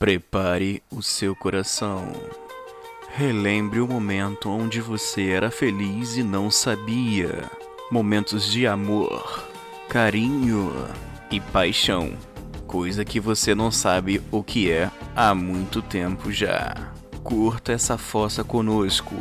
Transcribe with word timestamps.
Prepare 0.00 0.82
o 0.90 1.02
seu 1.02 1.36
coração. 1.36 2.10
Relembre 3.14 3.80
o 3.80 3.86
momento 3.86 4.48
onde 4.48 4.80
você 4.80 5.28
era 5.28 5.50
feliz 5.50 6.16
e 6.16 6.22
não 6.22 6.50
sabia. 6.50 7.44
Momentos 7.92 8.50
de 8.50 8.66
amor, 8.66 9.46
carinho 9.90 10.72
e 11.30 11.38
paixão. 11.38 12.16
Coisa 12.66 13.04
que 13.04 13.20
você 13.20 13.54
não 13.54 13.70
sabe 13.70 14.22
o 14.30 14.42
que 14.42 14.70
é 14.70 14.90
há 15.14 15.34
muito 15.34 15.82
tempo 15.82 16.32
já. 16.32 16.94
Curta 17.22 17.72
essa 17.72 17.98
fossa 17.98 18.42
conosco. 18.42 19.14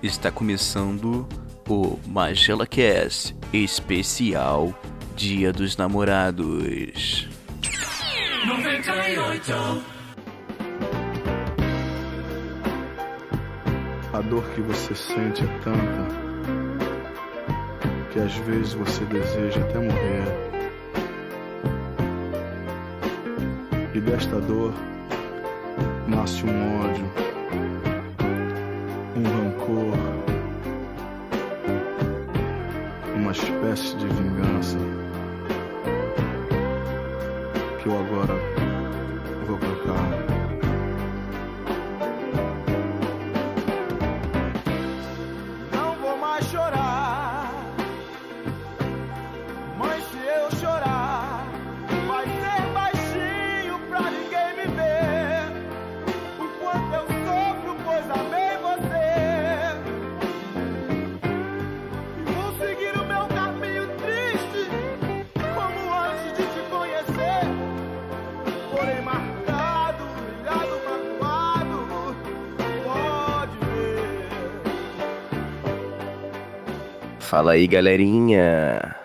Está 0.00 0.30
começando 0.30 1.28
o 1.68 1.98
Magela 2.06 2.68
Cast 2.68 3.34
especial 3.52 4.72
Dia 5.16 5.52
dos 5.52 5.76
Namorados. 5.76 7.28
98 8.46 9.99
A 14.20 14.22
dor 14.22 14.44
que 14.50 14.60
você 14.60 14.94
sente 14.94 15.42
é 15.42 15.46
tanta 15.64 16.06
que 18.12 18.18
às 18.18 18.34
vezes 18.36 18.74
você 18.74 19.02
deseja 19.06 19.60
até 19.62 19.78
morrer. 19.78 20.24
E 23.94 23.98
desta 23.98 24.38
dor 24.42 24.74
nasce 26.06 26.44
um 26.44 26.80
ódio, 26.82 27.10
um 29.16 29.22
rancor, 29.22 29.96
uma 33.16 33.32
espécie 33.32 33.96
de 33.96 34.06
vingança 34.06 34.76
que 37.82 37.88
eu 37.88 37.98
agora 37.98 38.34
vou 39.46 39.56
contar. 39.56 40.39
Fala 77.30 77.52
aí, 77.52 77.68
galerinha! 77.68 78.96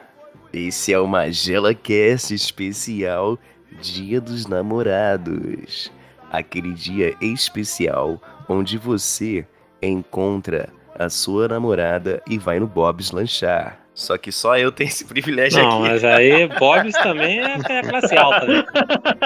Esse 0.52 0.92
é 0.92 1.00
o 1.00 1.06
Magela 1.06 1.76
Cast 1.76 2.34
especial 2.34 3.38
Dia 3.80 4.20
dos 4.20 4.48
Namorados. 4.48 5.92
Aquele 6.32 6.74
dia 6.74 7.16
especial 7.22 8.20
onde 8.50 8.80
você 8.80 9.46
encontra 9.80 10.70
a 10.98 11.08
sua 11.08 11.48
namorada 11.48 12.20
e 12.28 12.40
vai 12.40 12.60
no 12.60 12.66
Bob's 12.66 13.12
lanchar. 13.12 13.85
Só 13.96 14.18
que 14.18 14.30
só 14.30 14.58
eu 14.58 14.74
tenho 14.74 14.90
esse 14.90 15.06
privilégio 15.06 15.64
não, 15.64 15.70
aqui. 15.70 15.76
Não, 15.76 15.82
mas 15.88 16.04
aí 16.04 16.48
Bob's 16.60 16.94
também 16.96 17.40
é, 17.40 17.58
é 17.70 17.82
classe 17.82 18.16
alta, 18.18 18.46
né? 18.46 18.66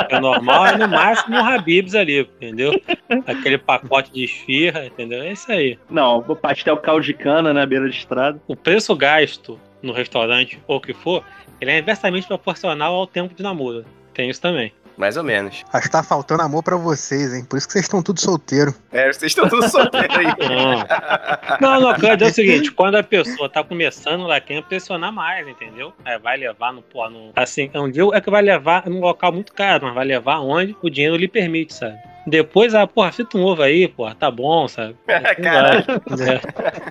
É 0.09 0.19
normal, 0.19 0.67
é 0.67 0.77
no 0.77 0.87
máximo 0.87 1.35
um 1.35 1.43
Habib's 1.43 1.95
ali, 1.95 2.19
entendeu? 2.19 2.79
Aquele 3.25 3.57
pacote 3.57 4.11
de 4.13 4.23
esfirra, 4.23 4.85
entendeu? 4.85 5.23
É 5.23 5.31
isso 5.31 5.51
aí. 5.51 5.79
Não, 5.89 6.23
o 6.27 6.35
pastel 6.35 6.77
caldo 6.77 7.03
de 7.03 7.15
cana 7.15 7.51
na 7.51 7.65
beira 7.65 7.89
de 7.89 7.97
estrada. 7.97 8.39
O 8.47 8.55
preço 8.55 8.95
gasto 8.95 9.59
no 9.81 9.91
restaurante, 9.91 10.59
ou 10.67 10.77
o 10.77 10.81
que 10.81 10.93
for, 10.93 11.23
ele 11.59 11.71
é 11.71 11.79
inversamente 11.79 12.27
proporcional 12.27 12.93
ao 12.93 13.07
tempo 13.07 13.33
de 13.33 13.41
namoro. 13.41 13.83
Tem 14.13 14.29
isso 14.29 14.39
também. 14.39 14.71
Mais 14.99 15.15
ou 15.15 15.23
menos. 15.23 15.63
Acho 15.71 15.83
que 15.83 15.91
tá 15.91 16.03
faltando 16.03 16.43
amor 16.43 16.61
pra 16.61 16.75
vocês, 16.75 17.33
hein? 17.33 17.45
Por 17.45 17.55
isso 17.55 17.65
que 17.65 17.71
vocês 17.71 17.85
estão 17.85 18.03
tudo 18.03 18.19
solteiro. 18.19 18.75
É, 18.91 19.07
vocês 19.07 19.31
estão 19.31 19.47
tudo 19.47 19.69
solteiros 19.69 20.13
aí. 20.17 20.25
Não, 21.61 21.79
não, 21.79 21.93
cara, 21.97 22.25
é 22.25 22.27
o 22.27 22.33
seguinte, 22.33 22.71
quando 22.71 22.95
a 22.95 23.03
pessoa 23.03 23.49
tá 23.49 23.63
começando, 23.63 24.23
ela 24.23 24.39
quer 24.41 24.55
impressionar 24.55 25.11
mais, 25.11 25.47
entendeu? 25.47 25.93
É, 26.03 26.19
vai 26.19 26.37
levar 26.37 26.73
no, 26.73 26.81
pô, 26.81 27.09
no 27.09 27.31
assim, 27.35 27.69
um 27.75 27.89
dia 27.89 28.03
é 28.13 28.21
que 28.21 28.29
vai 28.29 28.41
levar 28.41 28.89
num 28.89 28.99
local 28.99 29.31
muito 29.31 29.53
caro, 29.53 29.85
mas 29.85 29.95
vai 29.95 30.05
levar 30.05 30.39
onde 30.39 30.75
o 30.81 30.89
dinheiro 30.89 31.15
lhe 31.15 31.27
permite, 31.27 31.73
sabe? 31.73 31.97
Depois, 32.29 32.75
ah, 32.75 32.85
porra, 32.85 33.11
frita 33.11 33.37
um 33.37 33.43
ovo 33.43 33.61
aí, 33.61 33.87
porra, 33.87 34.15
tá 34.15 34.29
bom, 34.29 34.67
sabe? 34.67 34.95
Caralho. 35.41 35.85
É. 36.19 36.41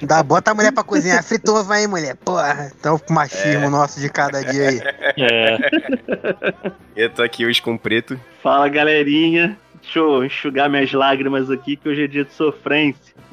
Dá, 0.05 0.23
bota 0.23 0.51
a 0.51 0.55
mulher 0.55 0.73
pra 0.73 0.83
cozinhar, 0.83 1.23
frita 1.23 1.53
ovo 1.53 1.71
aí, 1.73 1.87
mulher, 1.87 2.17
porra. 2.17 2.73
Então, 2.79 3.01
o 3.09 3.13
machismo 3.13 3.67
é. 3.67 3.69
nosso 3.69 4.01
de 4.01 4.11
cada 4.11 4.43
dia 4.43 4.69
aí. 4.69 4.81
É. 5.17 5.59
Eu 6.97 7.11
tô 7.11 7.23
aqui 7.23 7.47
hoje 7.47 7.63
com 7.63 7.75
o 7.75 7.79
preto. 7.79 8.19
Fala, 8.43 8.69
galerinha. 8.69 9.57
Deixa 9.81 10.01
eu 10.01 10.25
enxugar 10.25 10.69
minhas 10.69 10.93
lágrimas 10.93 11.49
aqui, 11.51 11.77
que 11.77 11.89
hoje 11.89 12.05
é 12.05 12.07
dia 12.07 12.25
de 12.25 12.35
sofrência. 12.35 13.15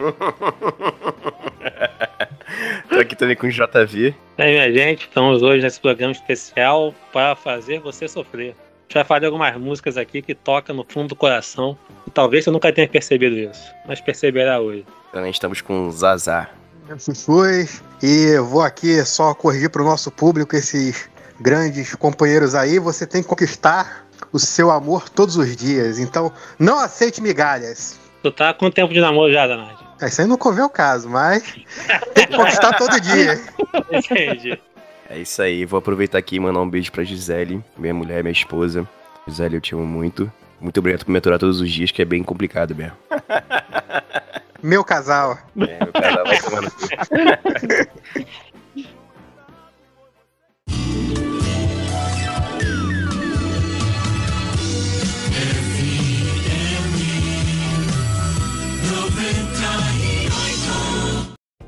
tô 2.88 3.00
aqui 3.00 3.16
também 3.16 3.36
com 3.36 3.48
o 3.48 3.50
JV. 3.50 4.14
E 4.38 4.42
aí, 4.42 4.52
minha 4.52 4.72
gente, 4.72 5.02
estamos 5.02 5.42
hoje 5.42 5.64
nesse 5.64 5.82
programa 5.82 6.14
especial 6.14 6.94
para 7.12 7.36
fazer 7.36 7.80
você 7.80 8.08
sofrer. 8.08 8.56
A 8.86 8.88
gente 8.88 8.94
vai 8.94 9.04
fazer 9.04 9.26
algumas 9.26 9.58
músicas 9.58 9.98
aqui 9.98 10.22
que 10.22 10.36
tocam 10.36 10.76
no 10.76 10.86
fundo 10.88 11.10
do 11.10 11.16
coração. 11.16 11.76
E 12.06 12.12
talvez 12.12 12.44
você 12.44 12.52
nunca 12.52 12.72
tenha 12.72 12.88
percebido 12.88 13.36
isso, 13.36 13.74
mas 13.88 14.00
perceberá 14.00 14.60
hoje. 14.60 14.86
Também 15.12 15.32
estamos 15.32 15.60
com 15.60 15.88
o 15.88 15.92
Zazar. 15.92 16.52
Chuchus, 17.00 17.82
e 18.04 18.38
vou 18.38 18.62
aqui 18.62 19.04
só 19.04 19.34
corrigir 19.34 19.72
para 19.72 19.82
o 19.82 19.86
nosso 19.86 20.12
público 20.12 20.56
esses 20.56 21.10
grandes 21.40 21.96
companheiros 21.96 22.54
aí. 22.54 22.78
Você 22.78 23.08
tem 23.08 23.24
que 23.24 23.28
conquistar 23.28 24.06
o 24.32 24.38
seu 24.38 24.70
amor 24.70 25.10
todos 25.10 25.36
os 25.36 25.56
dias. 25.56 25.98
Então, 25.98 26.32
não 26.60 26.78
aceite 26.78 27.22
migalhas. 27.22 28.00
Tu 28.22 28.32
tá 28.32 28.54
com 28.54 28.70
tempo 28.70 28.94
de 28.94 29.02
namoro 29.02 29.34
já, 29.34 29.48
Danade? 29.48 29.84
Isso 30.02 30.22
aí 30.22 30.28
não 30.28 30.38
convém 30.38 30.64
o 30.64 30.70
caso, 30.70 31.10
mas 31.10 31.42
tem 32.14 32.28
que 32.28 32.36
conquistar 32.36 32.74
todo 32.74 33.00
dia. 33.00 33.42
Entendi. 33.92 34.60
É 35.16 35.20
isso 35.20 35.42
aí, 35.42 35.64
vou 35.64 35.78
aproveitar 35.78 36.18
aqui 36.18 36.36
e 36.36 36.40
mandar 36.42 36.60
um 36.60 36.70
beijo 36.70 36.92
pra 36.92 37.02
Gisele, 37.02 37.64
minha 37.78 37.94
mulher, 37.94 38.22
minha 38.22 38.34
esposa. 38.34 38.86
Gisele, 39.26 39.56
eu 39.56 39.62
te 39.62 39.74
amo 39.74 39.86
muito. 39.86 40.30
Muito 40.60 40.78
obrigado 40.78 41.06
por 41.06 41.12
me 41.14 41.18
aturar 41.18 41.40
todos 41.40 41.62
os 41.62 41.72
dias, 41.72 41.90
que 41.90 42.02
é 42.02 42.06
bem 42.06 42.22
complicado 42.22 42.76
mesmo. 42.76 42.98
Meu 44.62 44.84
casal. 44.84 45.38
É, 45.58 45.84
meu 45.84 45.94
casal 45.94 46.26
vai 46.26 46.42
tomando. 46.42 46.72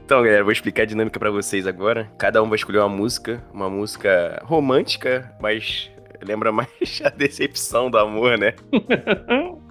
Então, 0.08 0.24
galera, 0.24 0.42
vou 0.42 0.54
explicar 0.54 0.84
a 0.84 0.86
dinâmica 0.86 1.20
para 1.20 1.30
vocês 1.30 1.68
agora. 1.68 2.10
Cada 2.18 2.42
um 2.42 2.48
vai 2.48 2.56
escolher 2.56 2.78
uma 2.78 2.88
música, 2.88 3.44
uma 3.54 3.70
música 3.70 4.42
romântica, 4.46 5.36
mas 5.38 5.92
lembra 6.24 6.52
mais 6.52 6.68
a 7.04 7.10
decepção 7.10 7.90
do 7.90 7.98
amor, 7.98 8.38
né? 8.38 8.54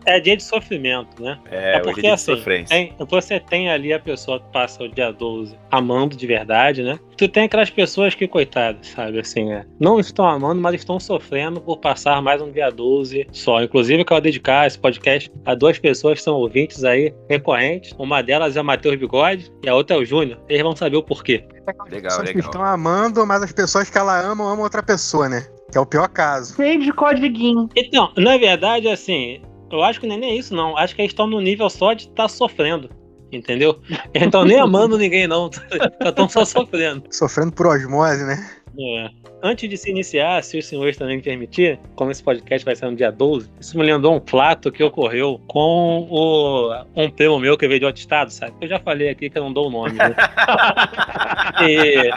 É 0.05 0.21
dia 0.21 0.37
de 0.37 0.43
sofrimento, 0.43 1.21
né? 1.23 1.39
É, 1.51 1.77
é 1.77 1.81
porque 1.81 1.91
hoje 1.91 1.99
é 1.99 2.03
dia 2.03 2.11
de 2.11 2.15
assim, 2.15 2.37
sofrência. 2.37 2.77
tem- 2.77 2.95
você 3.09 3.41
tem 3.41 3.71
ali 3.71 3.93
a 3.93 3.99
pessoa 3.99 4.39
que 4.41 4.47
passa 4.53 4.83
o 4.85 4.89
dia 4.89 5.11
12 5.13 5.57
amando 5.71 6.17
de 6.17 6.27
verdade, 6.27 6.83
né? 6.83 6.99
Tu 7.17 7.29
tem 7.29 7.45
aquelas 7.45 7.71
pessoas 7.71 8.15
que, 8.15 8.29
coitadas, 8.29 8.89
sabe, 8.89 9.19
assim, 9.19 9.51
é, 9.53 9.65
não 9.81 9.99
estão 9.99 10.27
amando, 10.27 10.61
mas 10.61 10.75
estão 10.75 11.01
sofrendo 11.01 11.61
por 11.61 11.79
passar 11.79 12.21
mais 12.23 12.41
um 12.41 12.51
dia 12.53 12.71
12 12.71 13.27
só. 13.33 13.63
Inclusive, 13.63 14.01
eu 14.03 14.05
quero 14.05 14.21
dedicar 14.21 14.67
esse 14.67 14.79
podcast 14.79 15.31
a 15.45 15.55
duas 15.55 15.79
pessoas 15.79 16.19
que 16.19 16.25
são 16.25 16.35
ouvintes 16.35 16.85
aí 16.85 17.13
recorrentes. 17.29 17.93
Uma 17.99 18.23
delas 18.23 18.57
é 18.57 18.61
o 18.61 18.65
Matheus 18.65 18.97
Bigode 18.97 19.51
e 19.65 19.69
a 19.69 19.75
outra 19.75 19.97
é 19.97 19.99
o 19.99 20.05
Júnior. 20.05 20.39
Eles 20.49 20.63
vão 20.63 20.77
saber 20.77 20.97
o 20.97 21.03
porquê. 21.03 21.45
Legal, 21.91 22.03
pessoas 22.03 22.29
que 22.29 22.37
legal. 22.37 22.51
estão 22.51 22.63
amando, 22.65 23.27
mas 23.27 23.43
as 23.43 23.51
pessoas 23.53 23.91
que 23.91 23.99
ela 23.99 24.21
ama 24.21 24.45
amam 24.45 24.61
outra 24.61 24.83
pessoa, 24.83 25.29
né? 25.29 25.45
Que 25.71 25.79
é 25.79 25.81
o 25.81 25.87
pior 25.87 26.09
caso. 26.09 26.55
Cheio 26.57 26.81
de 26.81 26.93
codiguinho. 26.93 27.69
Então, 27.75 28.13
na 28.17 28.37
verdade, 28.37 28.89
assim, 28.89 29.41
eu 29.71 29.83
acho 29.83 30.01
que 30.01 30.07
nem 30.07 30.25
é 30.25 30.35
isso, 30.35 30.55
não. 30.55 30.77
Acho 30.77 30.95
que 30.95 31.03
eles 31.03 31.13
estão 31.13 31.27
no 31.27 31.41
nível 31.41 31.69
só 31.69 31.93
de 31.93 32.05
estar 32.05 32.29
sofrendo. 32.29 32.89
Entendeu? 33.33 33.81
Eles 34.15 34.27
estão 34.27 34.45
nem 34.45 34.59
amando 34.61 34.97
ninguém, 34.97 35.27
não. 35.27 35.51
Estão 36.01 36.29
só 36.29 36.45
sofrendo. 36.45 37.03
Sofrendo 37.11 37.53
por 37.53 37.67
osmose, 37.67 38.25
né? 38.25 38.49
É. 38.79 39.11
Antes 39.43 39.69
de 39.69 39.77
se 39.77 39.91
iniciar, 39.91 40.43
se 40.43 40.59
os 40.59 40.67
senhores 40.67 40.97
também 40.97 41.17
me 41.17 41.23
permitirem, 41.23 41.79
como 41.95 42.11
esse 42.11 42.23
podcast 42.23 42.65
vai 42.65 42.75
ser 42.77 42.87
no 42.87 42.97
dia 42.97 43.11
12, 43.11 43.51
isso 43.61 43.77
me 43.77 43.85
lembrou 43.85 44.17
um 44.17 44.23
fato 44.27 44.71
que 44.71 44.83
ocorreu 44.83 45.41
com 45.47 46.07
o, 46.11 46.85
um 46.95 47.11
primo 47.11 47.39
meu 47.39 47.57
que 47.57 47.67
veio 47.67 47.81
de 47.81 47.87
outro 47.87 48.01
estado, 48.01 48.31
sabe? 48.31 48.55
Eu 48.61 48.69
já 48.69 48.79
falei 48.79 49.09
aqui 49.09 49.29
que 49.29 49.39
eu 49.39 49.45
não 49.45 49.53
dou 49.53 49.69
o 49.69 49.71
nome, 49.71 49.93
né? 49.93 50.15
e, 51.69 52.11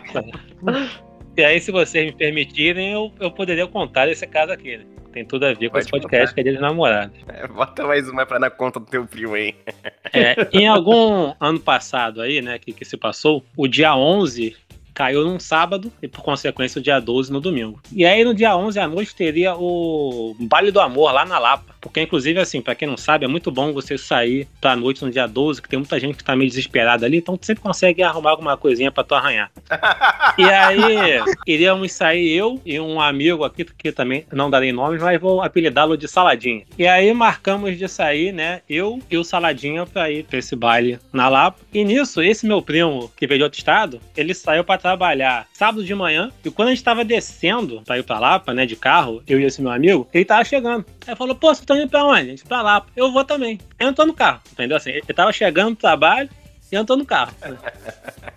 e 1.40 1.46
aí, 1.46 1.62
se 1.62 1.72
vocês 1.72 2.06
me 2.06 2.12
permitirem, 2.12 2.92
eu, 2.92 3.12
eu 3.20 3.32
poderia 3.32 3.66
contar 3.66 4.10
esse 4.10 4.28
caso 4.28 4.52
aqui, 4.52 4.78
né? 4.78 4.86
Tem 5.12 5.26
tudo 5.26 5.46
a 5.46 5.54
ver 5.54 5.70
com 5.70 5.74
Pode 5.74 5.86
esse 5.86 5.90
podcast 5.90 6.28
contar. 6.28 6.34
que 6.34 6.40
é 6.42 6.44
dia 6.44 6.52
dos 6.54 6.62
namorados. 6.62 7.18
É, 7.28 7.48
bota 7.48 7.88
mais 7.88 8.08
uma 8.10 8.26
pra 8.26 8.38
dar 8.38 8.52
conta 8.52 8.80
do 8.80 8.86
teu 8.86 9.06
primo 9.06 9.34
aí. 9.34 9.56
É, 10.14 10.36
em 10.52 10.68
algum 10.68 11.34
ano 11.40 11.60
passado 11.60 12.22
aí, 12.22 12.42
né, 12.42 12.60
que, 12.60 12.74
que 12.74 12.86
se 12.86 12.98
passou, 12.98 13.44
o 13.56 13.68
dia 13.68 13.96
11 13.96 14.56
caiu 14.94 15.24
num 15.24 15.40
sábado 15.40 15.92
e, 16.02 16.10
por 16.10 16.22
consequência, 16.22 16.78
o 16.78 16.84
dia 16.84 17.00
12 17.00 17.32
no 17.32 17.40
domingo. 17.40 17.82
E 17.92 18.06
aí, 18.06 18.24
no 18.26 18.36
dia 18.36 18.56
11 18.56 18.78
à 18.80 18.88
noite, 18.88 19.16
teria 19.16 19.56
o 19.56 20.36
Baile 20.42 20.72
do 20.72 20.82
Amor 20.82 21.14
lá 21.14 21.24
na 21.24 21.40
Lapa. 21.40 21.74
Porque, 21.82 22.02
inclusive, 22.02 22.40
assim, 22.40 22.62
pra 22.62 22.76
quem 22.76 22.88
não 22.88 22.98
sabe, 22.98 23.26
é 23.26 23.28
muito 23.28 23.52
bom 23.52 23.72
você 23.74 23.98
sair 23.98 24.48
pra 24.60 24.76
noite 24.76 25.04
no 25.04 25.12
dia 25.12 25.28
12, 25.28 25.62
que 25.62 25.70
tem 25.70 25.80
muita 25.80 26.00
gente 26.00 26.18
que 26.18 26.24
tá 26.24 26.36
meio 26.36 26.50
desesperada 26.50 27.06
ali, 27.06 27.18
então 27.18 27.38
tu 27.38 27.46
sempre 27.46 27.64
consegue 27.64 28.04
arrumar 28.04 28.32
alguma 28.32 28.58
coisinha 28.58 28.92
pra 28.92 29.04
tu 29.04 29.16
arranhar. 29.16 29.52
E 30.38 30.44
aí, 30.44 31.22
iríamos 31.48 31.92
sair 31.92 32.34
eu 32.34 32.60
e 32.66 32.80
um 32.80 33.00
amigo 33.00 33.44
aqui, 33.44 33.64
que 33.66 33.92
também 33.92 34.26
não 34.32 34.50
darei 34.50 34.72
nomes, 34.72 35.02
mas 35.02 35.20
vou 35.20 35.42
apelidá-lo 35.42 35.98
de 35.98 36.08
Saladinha. 36.08 36.64
E 36.78 36.88
aí, 36.88 37.14
marcamos 37.14 37.78
de 37.78 37.88
sair, 37.88 38.32
né, 38.32 38.62
eu 38.70 39.00
e 39.10 39.18
o 39.18 39.24
Saladinha 39.24 39.86
pra 39.86 40.12
ir 40.12 40.24
pra 40.24 40.40
esse 40.40 40.56
baile 40.56 41.00
na 41.14 41.30
Lapa. 41.30 41.60
E 41.74 41.84
nisso, 41.84 42.22
esse 42.22 42.46
meu 42.46 42.62
primo, 42.62 43.12
que 43.16 43.28
veio 43.28 43.40
de 43.40 43.44
outro 43.44 43.60
estado, 43.60 44.02
ele 44.16 44.34
saiu 44.34 44.64
pra 44.64 44.78
trabalhar 44.78 45.48
sábado 45.54 45.84
de 45.84 45.96
manhã, 45.96 46.32
e 46.44 46.52
quando 46.52 46.70
a 46.70 46.72
gente 46.72 46.84
tava 46.84 47.06
descendo 47.06 47.82
pra 47.86 47.98
ir 47.98 48.04
pra 48.04 48.20
Lapa, 48.20 48.54
né, 48.54 48.66
de 48.66 48.76
carro, 48.76 49.24
eu 49.28 49.40
e 49.40 49.46
esse 49.46 49.62
meu 49.62 49.72
amigo, 49.72 50.08
ele 50.14 50.26
tava 50.26 50.44
chegando. 50.44 50.86
Aí 51.08 51.16
falou, 51.16 51.36
pô, 51.36 51.54
vocês 51.54 51.66
estão 51.70 51.78
indo 51.78 51.90
pra 51.90 52.04
onde? 52.04 52.22
A 52.22 52.26
gente, 52.26 52.44
pra 52.46 52.62
Lapa. 52.62 52.88
Eu 52.96 53.12
vou 53.12 53.24
também. 53.24 53.60
Entrou 53.80 54.08
no 54.08 54.14
carro, 54.14 54.42
entendeu? 54.52 54.78
Assim, 54.78 54.90
ele 54.90 55.02
tava 55.02 55.32
chegando 55.32 55.72
no 55.72 55.76
trabalho 55.76 56.30
e 56.72 56.76
entrou 56.76 56.98
no 56.98 57.06
carro. 57.06 57.34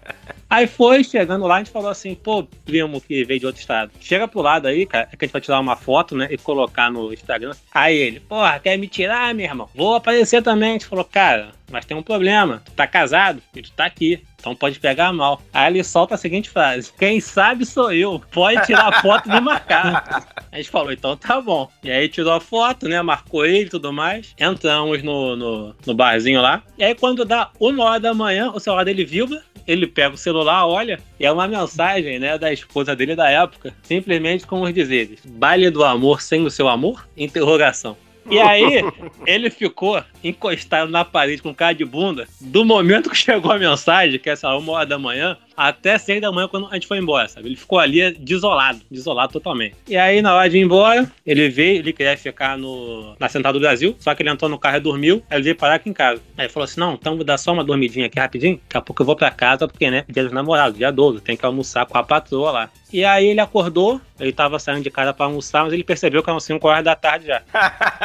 Aí 0.53 0.67
foi, 0.67 1.03
chegando 1.03 1.47
lá, 1.47 1.55
a 1.55 1.59
gente 1.61 1.71
falou 1.71 1.89
assim, 1.89 2.15
pô, 2.15 2.47
primo 2.67 3.01
que 3.01 3.25
veio 3.25 3.41
de 3.41 3.47
outro 3.47 3.59
estado, 3.59 3.91
chega 3.99 4.29
pro 4.29 4.43
lado 4.43 4.69
aí, 4.69 4.85
cara, 4.85 5.07
que 5.07 5.17
a 5.19 5.25
gente 5.25 5.33
vai 5.33 5.41
tirar 5.41 5.59
uma 5.59 5.77
foto, 5.77 6.15
né, 6.15 6.29
e 6.31 6.37
colocar 6.37 6.91
no 6.91 7.11
Instagram. 7.11 7.55
Aí 7.73 7.97
ele, 7.97 8.21
porra, 8.21 8.61
quer 8.61 8.77
me 8.77 8.87
tirar, 8.87 9.35
meu 9.35 9.47
irmão? 9.47 9.71
Vou 9.75 9.95
aparecer 9.95 10.43
também. 10.43 10.69
A 10.69 10.73
gente 10.73 10.85
falou, 10.85 11.07
cara, 11.07 11.53
mas 11.71 11.87
tem 11.87 11.97
um 11.97 12.03
problema, 12.03 12.61
tu 12.67 12.73
tá 12.73 12.87
casado 12.87 13.41
e 13.57 13.63
tu 13.63 13.73
tá 13.73 13.87
aqui, 13.87 14.23
então 14.39 14.55
pode 14.55 14.79
pegar 14.79 15.11
mal. 15.11 15.41
Aí 15.55 15.73
ele 15.73 15.83
solta 15.83 16.17
a 16.17 16.19
seguinte 16.19 16.51
frase, 16.51 16.93
quem 16.99 17.19
sabe 17.19 17.65
sou 17.65 17.91
eu, 17.91 18.23
pode 18.31 18.67
tirar 18.67 18.89
a 18.89 19.01
foto 19.01 19.31
e 19.31 19.33
me 19.33 19.41
marcar. 19.41 20.27
A 20.53 20.57
gente 20.59 20.69
falou, 20.69 20.93
então 20.93 21.17
tá 21.17 21.41
bom. 21.41 21.71
E 21.83 21.91
aí 21.91 22.11
tirou 22.11 22.35
a 22.35 22.41
foto, 22.41 22.91
né, 22.91 23.01
marcou 23.01 23.47
ele 23.47 23.65
e 23.65 23.71
tudo 23.71 23.91
mais, 23.91 24.35
entramos 24.39 25.03
no, 25.03 25.35
no, 25.35 25.75
no 25.87 25.95
barzinho 25.95 26.43
lá, 26.43 26.63
e 26.77 26.85
aí 26.85 26.95
quando 26.95 27.25
dá 27.25 27.51
uma 27.59 27.85
hora 27.85 28.01
da 28.01 28.13
manhã, 28.13 28.51
o 28.51 28.61
celular 28.61 28.85
dele 28.85 29.07
vibra, 29.07 29.43
ele 29.67 29.87
pega 29.87 30.15
o 30.15 30.19
celular, 30.19 30.67
olha, 30.67 30.99
e 31.19 31.27
é 31.27 31.33
uma 31.33 31.49
mensagem, 31.49 32.19
né, 32.19 32.37
da 32.39 32.53
esposa 32.53 32.95
dele 32.95 33.15
da 33.15 33.31
época, 33.31 33.75
simplesmente 33.83 34.47
com 34.47 34.63
os 34.63 34.73
dizeres: 34.73 35.21
baile 35.25 35.71
do 35.71 35.85
amor 35.85 36.21
sem 36.21 36.45
o 36.45 36.51
seu 36.51 36.69
amor? 36.69 37.07
Interrogação. 37.17 37.97
E 38.31 38.39
aí, 38.39 38.85
ele 39.27 39.51
ficou 39.51 40.03
encostado 40.23 40.91
na 40.91 41.05
parede 41.05 41.43
com 41.43 41.55
cara 41.55 41.75
de 41.75 41.85
bunda 41.85 42.27
do 42.41 42.65
momento 42.65 43.11
que 43.11 43.17
chegou 43.17 43.51
a 43.51 43.59
mensagem, 43.59 44.19
que 44.19 44.29
é 44.29 44.33
essa 44.33 44.55
uma 44.57 44.73
hora 44.73 44.87
da 44.87 44.99
manhã, 44.99 45.37
até 45.57 45.99
seis 45.99 46.21
da 46.21 46.31
manhã 46.33 46.49
quando 46.49 46.69
a 46.69 46.75
gente 46.75 46.87
foi 46.87 46.99
embora, 46.99 47.29
sabe? 47.29 47.49
Ele 47.49 47.57
ficou 47.57 47.79
ali 47.79 48.13
desolado, 48.13 48.81
desolado 48.91 49.33
totalmente. 49.33 49.77
E 49.89 49.97
aí, 49.97 50.23
na 50.23 50.35
hora 50.35 50.49
de 50.49 50.59
ir 50.59 50.63
embora, 50.63 51.11
ele 51.27 51.49
veio, 51.49 51.79
ele 51.79 51.93
queria 51.93 52.17
ficar 52.17 52.57
no, 52.57 53.15
na 53.19 53.29
Central 53.29 53.53
do 53.53 53.61
Brasil, 53.61 53.97
só 53.99 54.15
que 54.15 54.23
ele 54.23 54.31
entrou 54.31 54.51
no 54.51 54.59
carro 54.59 54.77
e 54.77 54.81
dormiu, 54.81 55.23
aí 55.31 55.37
ele 55.37 55.45
veio 55.45 55.57
parar 55.57 55.75
aqui 55.75 55.89
em 55.89 55.93
casa. 55.93 56.21
Aí 56.37 56.47
ele 56.47 56.53
falou 56.53 56.65
assim: 56.65 56.81
não, 56.81 56.95
então 56.95 57.17
vou 57.17 57.25
dar 57.25 57.39
só 57.39 57.53
uma 57.53 57.65
dormidinha 57.65 58.07
aqui 58.07 58.19
rapidinho, 58.19 58.57
daqui 58.57 58.77
a 58.77 58.81
pouco 58.81 59.03
eu 59.03 59.07
vou 59.07 59.17
pra 59.17 59.31
casa, 59.31 59.67
porque, 59.69 59.91
né, 59.91 60.05
dia 60.09 60.23
dos 60.25 60.33
namorados, 60.33 60.79
dia 60.79 60.91
12, 60.91 61.21
tem 61.21 61.37
que 61.37 61.45
almoçar 61.45 61.87
com 61.87 61.99
a 61.99 62.03
patroa 62.03 62.51
lá. 62.51 62.71
E 62.93 63.05
aí 63.05 63.29
ele 63.29 63.41
acordou, 63.41 64.01
ele 64.21 64.33
tava 64.33 64.59
saindo 64.59 64.83
de 64.83 64.91
casa 64.91 65.15
pra 65.15 65.25
almoçar, 65.25 65.65
mas 65.65 65.73
ele 65.73 65.83
percebeu 65.83 66.23
que 66.23 66.29
eram 66.29 66.39
5 66.39 66.69
horas 66.69 66.85
da 66.85 66.95
tarde 66.95 67.27
já. 67.27 67.43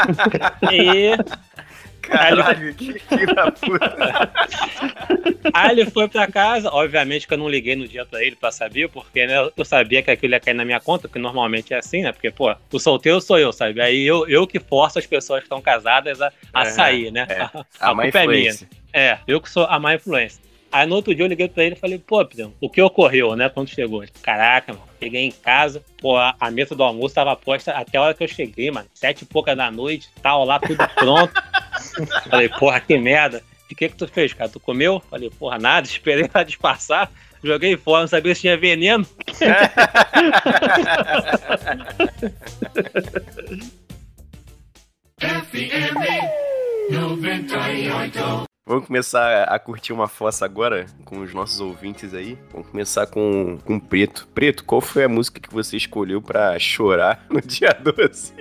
e 0.72 1.12
Caralho, 2.08 2.74
que 2.76 3.00
filho 3.00 3.36
da 3.36 3.52
puta. 3.52 4.32
Aí 5.54 5.72
ele 5.72 5.86
foi 5.90 6.08
pra 6.08 6.28
casa, 6.28 6.70
obviamente 6.72 7.28
que 7.28 7.34
eu 7.34 7.38
não 7.38 7.50
liguei 7.50 7.76
no 7.76 7.88
dia 7.88 8.06
pra 8.06 8.24
ele 8.24 8.36
pra 8.36 8.52
saber, 8.52 8.90
porque 8.90 9.26
né, 9.26 9.50
eu 9.56 9.66
sabia 9.66 10.02
que 10.02 10.12
aquilo 10.12 10.34
ia 10.34 10.40
cair 10.40 10.54
na 10.54 10.66
minha 10.66 10.80
conta, 10.80 11.08
porque 11.08 11.20
normalmente 11.20 11.74
é 11.74 11.78
assim, 11.78 12.02
né? 12.02 12.12
Porque, 12.12 12.32
pô, 12.32 12.54
o 12.72 12.80
solteiro 12.80 13.20
sou 13.22 13.38
eu, 13.40 13.52
sabe? 13.54 13.82
Aí 13.82 14.04
eu, 14.06 14.28
eu 14.28 14.46
que 14.48 14.60
forço 14.60 15.00
as 15.00 15.06
pessoas 15.06 15.40
que 15.40 15.46
estão 15.46 15.62
casadas 15.62 16.22
a, 16.22 16.32
a 16.54 16.62
É, 16.62 16.66
sair, 16.66 17.12
né? 17.12 17.26
é. 17.30 17.44
A, 17.80 17.90
A 17.92 17.94
má 17.94 18.04
culpa 18.04 18.20
é 18.20 18.28
minha. 18.28 18.40
influência. 18.40 18.70
É, 18.94 19.18
eu 19.28 19.40
que 19.42 19.50
sou 19.50 19.66
a 19.66 19.80
má 19.80 19.94
influência. 19.96 20.42
Aí 20.72 20.86
no 20.86 20.96
outro 20.96 21.16
dia 21.16 21.24
eu 21.24 21.30
liguei 21.30 21.48
pra 21.48 21.64
ele 21.64 21.76
e 21.76 21.80
falei, 21.80 21.98
pô, 21.98 22.24
Pedro, 22.26 22.54
o 22.60 22.70
que 22.70 22.82
ocorreu, 22.82 23.36
né, 23.36 23.48
quando 23.50 23.70
chegou? 23.70 24.04
Caraca, 24.22 24.74
mano, 24.74 24.86
cheguei 25.02 25.22
em 25.24 25.32
casa, 25.32 25.82
pô, 26.02 26.18
a, 26.18 26.36
a 26.40 26.52
mesa 26.52 26.76
do 26.76 26.84
almoço 26.84 27.16
tava 27.16 27.36
posta 27.38 27.72
até 27.72 27.98
a 27.98 28.02
hora 28.02 28.14
que 28.14 28.24
eu 28.24 28.28
cheguei, 28.28 28.70
mano, 28.70 28.88
sete 28.94 29.22
e 29.22 29.26
pouca 29.26 29.56
da 29.56 29.72
noite, 29.72 30.10
tava 30.22 30.44
lá 30.44 30.60
tudo 30.60 30.86
pronto. 30.96 31.32
falei, 32.30 32.50
porra, 32.50 32.80
que 32.80 32.98
merda. 32.98 33.44
O 33.70 33.76
que 33.76 33.90
que 33.90 33.96
tu 33.96 34.08
fez, 34.08 34.32
cara? 34.34 34.50
Tu 34.50 34.60
comeu? 34.60 35.02
Falei, 35.10 35.30
porra, 35.30 35.58
nada, 35.60 35.86
esperei 35.86 36.30
ela 36.34 36.44
disfarçar, 36.44 37.12
joguei 37.44 37.76
fora, 37.76 38.02
não 38.02 38.08
sabia 38.08 38.34
se 38.34 38.42
tinha 38.42 38.58
veneno. 38.58 39.06
Vamos 48.66 48.86
começar 48.86 49.44
a 49.44 49.60
curtir 49.60 49.94
uma 49.94 50.08
fossa 50.08 50.44
agora 50.46 50.86
com 51.06 51.20
os 51.20 51.34
nossos 51.34 51.60
ouvintes 51.60 52.14
aí. 52.14 52.38
Vamos 52.52 52.68
começar 52.70 53.08
com, 53.08 53.58
com 53.64 53.78
o 53.78 53.82
Preto. 53.82 54.28
Preto, 54.34 54.64
qual 54.66 54.82
foi 54.82 55.06
a 55.06 55.10
música 55.10 55.40
que 55.40 55.54
você 55.54 55.78
escolheu 55.78 56.22
pra 56.22 56.60
chorar 56.60 57.26
no 57.30 57.42
dia 57.42 57.74
12? 57.74 58.34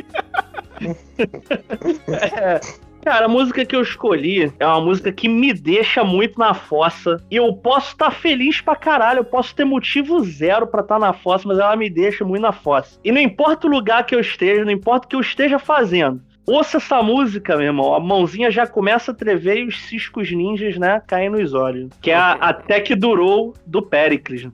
Cara, 3.07 3.27
a 3.27 3.29
música 3.29 3.65
que 3.65 3.77
eu 3.77 3.83
escolhi 3.83 4.53
é 4.59 4.67
uma 4.67 4.81
música 4.81 5.13
que 5.13 5.29
me 5.29 5.53
deixa 5.53 6.03
muito 6.03 6.37
na 6.41 6.53
fossa. 6.55 7.23
E 7.31 7.37
eu 7.37 7.55
posso 7.55 7.93
estar 7.93 8.11
feliz 8.11 8.61
pra 8.61 8.75
caralho, 8.75 9.21
eu 9.21 9.25
posso 9.25 9.55
ter 9.55 9.65
motivo 9.65 10.25
zero 10.25 10.67
pra 10.67 10.81
estar 10.81 10.99
na 10.99 11.13
fossa, 11.13 11.47
mas 11.47 11.61
ela 11.61 11.77
me 11.77 11.89
deixa 11.89 12.25
muito 12.25 12.43
na 12.43 12.51
fossa. 12.51 12.99
E 13.05 13.13
não 13.13 13.21
importa 13.21 13.69
o 13.69 13.71
lugar 13.71 14.05
que 14.05 14.13
eu 14.13 14.19
esteja, 14.19 14.65
não 14.65 14.73
importa 14.73 15.07
o 15.07 15.09
que 15.09 15.15
eu 15.15 15.21
esteja 15.21 15.57
fazendo. 15.57 16.21
Ouça 16.49 16.79
essa 16.79 17.01
música, 17.01 17.57
meu 17.57 17.67
irmão. 17.67 17.95
A 17.95 18.01
mãozinha 18.01 18.51
já 18.51 18.67
começa 18.67 19.13
a 19.13 19.15
trever 19.15 19.59
e 19.59 19.67
os 19.67 19.83
ciscos 19.83 20.33
ninjas, 20.33 20.77
né, 20.77 21.01
caem 21.07 21.31
nos 21.31 21.55
olhos. 21.55 21.91
Que 22.03 22.11
é 22.11 22.17
a, 22.17 22.33
até 22.33 22.81
que 22.81 22.97
durou 22.97 23.55
do 23.65 23.83
Pericles. 23.83 24.49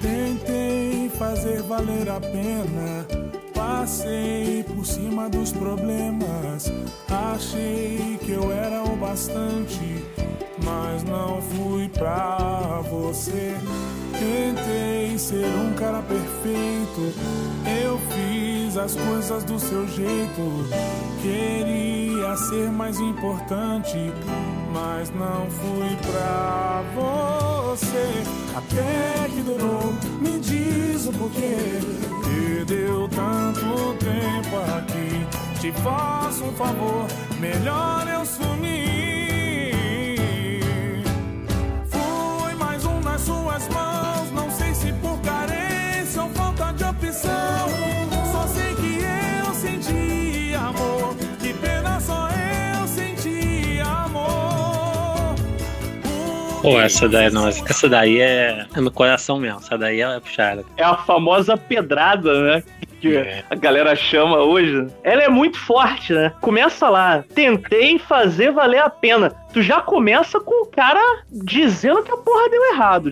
Tentei 0.00 1.10
fazer 1.18 1.62
valer 1.62 2.10
a 2.10 2.20
pena. 2.20 3.29
Passei 3.80 4.62
por 4.62 4.84
cima 4.84 5.30
dos 5.30 5.52
problemas. 5.52 6.70
Achei 7.08 8.18
que 8.22 8.32
eu 8.32 8.52
era 8.52 8.84
o 8.84 8.94
bastante, 8.94 10.04
mas 10.62 11.02
não 11.02 11.40
fui 11.40 11.88
pra 11.88 12.82
você. 12.90 13.56
Tentei 14.12 15.18
ser 15.18 15.46
um 15.46 15.72
cara 15.76 16.02
perfeito. 16.02 17.14
Eu 17.82 17.98
fiz 18.10 18.76
as 18.76 18.94
coisas 18.96 19.44
do 19.44 19.58
seu 19.58 19.88
jeito. 19.88 20.68
Queria 21.22 22.36
ser 22.36 22.70
mais 22.70 23.00
importante, 23.00 23.96
mas 24.74 25.10
não 25.14 25.50
fui 25.50 25.96
pra 26.12 26.82
você. 26.94 28.24
Até 28.54 29.26
que 29.30 29.40
durou, 29.40 29.94
me 30.20 30.38
diz 30.38 31.06
o 31.06 31.12
porquê. 31.14 32.29
Perdeu 32.60 33.08
tanto 33.08 33.94
tempo 33.94 34.56
aqui. 34.76 35.26
Te 35.58 35.72
faço 35.80 36.44
um 36.44 36.52
favor, 36.52 37.06
melhor 37.40 38.06
eu 38.06 38.22
sumir. 38.26 39.72
Fui 41.88 42.54
mais 42.56 42.84
um 42.84 43.00
nas 43.00 43.22
suas 43.22 43.66
mãos. 43.68 44.30
Não 44.32 44.50
sei 44.50 44.74
se 44.74 44.92
por 44.92 45.18
carência 45.22 46.22
ou 46.22 46.28
falta 46.28 46.70
de 46.74 46.84
opção. 46.84 48.09
Pô, 56.60 56.78
essa 56.80 57.08
daí, 57.08 57.30
não, 57.30 57.48
essa 57.48 57.88
daí 57.88 58.20
é, 58.20 58.66
é 58.74 58.80
no 58.80 58.90
coração 58.90 59.38
mesmo, 59.38 59.60
essa 59.60 59.78
daí 59.78 60.00
é 60.02 60.20
puxada. 60.20 60.64
É 60.76 60.84
a 60.84 60.96
famosa 60.96 61.56
pedrada, 61.56 62.42
né? 62.42 62.62
Que 63.00 63.16
É. 63.16 63.42
a 63.48 63.54
galera 63.54 63.96
chama 63.96 64.36
hoje. 64.40 64.86
Ela 65.02 65.22
é 65.22 65.28
muito 65.30 65.58
forte, 65.58 66.12
né? 66.12 66.34
Começa 66.42 66.86
lá. 66.90 67.24
Tentei 67.34 67.98
fazer 67.98 68.52
valer 68.52 68.80
a 68.82 68.90
pena. 68.90 69.32
Tu 69.54 69.62
já 69.62 69.80
começa 69.80 70.38
com 70.38 70.64
o 70.64 70.66
cara 70.66 71.00
dizendo 71.32 72.02
que 72.02 72.12
a 72.12 72.16
porra 72.18 72.50
deu 72.50 72.62
errado. 72.74 73.10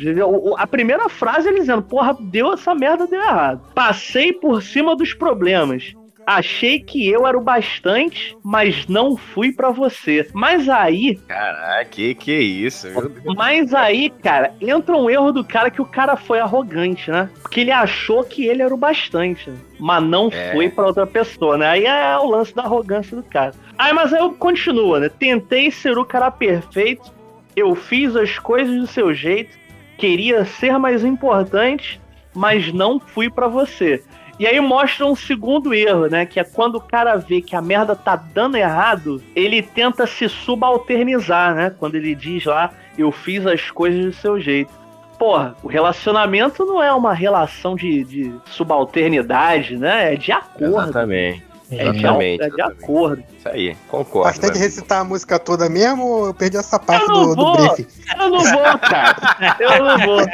A 0.59 0.67
primeira 0.67 1.09
frase 1.09 1.49
ele 1.49 1.61
dizendo, 1.61 1.81
porra, 1.81 2.15
deu 2.21 2.53
essa 2.53 2.75
merda, 2.75 3.07
deu 3.07 3.19
errado. 3.21 3.63
Passei 3.75 4.31
por 4.35 4.63
cima 4.63 4.95
dos 4.95 5.15
problemas. 5.15 5.95
Achei 6.31 6.79
que 6.79 7.09
eu 7.09 7.27
era 7.27 7.39
o 7.39 7.41
bastante, 7.41 8.37
mas 8.45 8.87
não 8.87 9.17
fui 9.17 9.51
pra 9.51 9.71
você. 9.71 10.29
Mas 10.35 10.69
aí, 10.69 11.17
Caraca, 11.27 11.87
que 11.87 12.15
que 12.15 12.31
é 12.33 12.41
isso? 12.41 12.87
Mas 13.35 13.73
aí, 13.73 14.11
cara, 14.11 14.53
entra 14.61 14.95
um 14.95 15.09
erro 15.09 15.33
do 15.33 15.43
cara 15.43 15.71
que 15.71 15.81
o 15.81 15.87
cara 15.87 16.17
foi 16.17 16.39
arrogante, 16.39 17.11
né? 17.11 17.31
Porque 17.41 17.61
ele 17.63 17.71
achou 17.71 18.23
que 18.25 18.45
ele 18.45 18.61
era 18.61 18.75
o 18.75 18.77
bastante, 18.77 19.51
mas 19.81 20.03
não 20.05 20.29
É. 20.31 20.53
foi 20.53 20.69
pra 20.69 20.89
outra 20.89 21.07
pessoa, 21.07 21.57
né? 21.57 21.67
Aí 21.67 21.87
é 21.87 22.19
o 22.19 22.27
lance 22.29 22.55
da 22.55 22.63
arrogância 22.65 23.17
do 23.17 23.23
cara. 23.23 23.55
Aí, 23.79 23.95
mas 23.95 24.13
aí 24.13 24.21
eu 24.21 24.33
continuo, 24.33 24.99
né? 24.99 25.09
Tentei 25.09 25.71
ser 25.71 25.97
o 25.97 26.05
cara 26.05 26.31
perfeito, 26.31 27.11
eu 27.57 27.75
fiz 27.75 28.15
as 28.15 28.39
coisas 28.39 28.77
do 28.79 28.87
seu 28.87 29.15
jeito, 29.15 29.57
queria 29.97 30.45
ser 30.45 30.79
mais 30.79 31.03
importante, 31.05 31.99
mas 32.35 32.71
não 32.71 33.01
fui 33.01 33.31
pra 33.31 33.49
você. 33.49 34.03
E 34.39 34.47
aí 34.47 34.61
mostra 34.61 35.05
um 35.05 35.17
segundo 35.17 35.75
erro, 35.75 36.07
né? 36.07 36.25
Que 36.25 36.39
é 36.39 36.45
quando 36.45 36.77
o 36.77 36.81
cara 36.81 37.17
vê 37.17 37.41
que 37.41 37.57
a 37.57 37.61
merda 37.61 37.97
tá 37.97 38.15
dando 38.15 38.57
errado, 38.57 39.23
ele 39.35 39.63
tenta 39.63 40.07
se 40.07 40.29
subalternizar, 40.29 41.55
né? 41.55 41.75
Quando 41.77 41.97
ele 41.97 42.15
diz 42.15 42.45
lá, 42.45 42.73
eu 42.97 43.11
fiz 43.11 43.45
as 43.47 43.71
coisas 43.71 44.05
do 44.05 44.13
seu 44.13 44.41
jeito. 44.41 44.71
Porra, 45.19 45.57
o 45.65 45.67
relacionamento 45.67 46.65
não 46.65 46.81
é 46.81 46.93
uma 46.93 47.13
relação 47.13 47.75
de, 47.75 48.05
de 48.05 48.33
subalternidade, 48.47 49.77
né? 49.77 50.15
É 50.15 50.17
de 50.17 50.31
acordo. 50.31 50.83
Exatamente. 50.83 51.49
É 51.71 51.91
de, 51.91 51.99
Exatamente, 51.99 52.43
é 52.45 52.49
de 52.49 52.63
acordo. 52.63 53.25
Isso 53.49 53.57
aí, 53.71 53.77
concordo. 53.89 54.29
Mas 54.29 54.39
tem 54.39 54.51
que 54.51 54.57
amigo. 54.59 54.65
recitar 54.65 55.01
a 55.01 55.05
música 55.05 55.39
toda 55.39 55.69
mesmo 55.69 56.05
ou 56.07 56.27
eu 56.27 56.35
perdi 56.35 56.57
essa 56.57 56.79
parte 56.79 57.07
do, 57.07 57.35
do 57.35 57.53
briefing? 57.53 57.87
Eu 58.19 58.31
não 58.31 58.41
vou, 58.41 58.79
cara. 58.79 59.17
Eu 59.61 59.85
não 59.85 59.99
vou. 59.99 60.27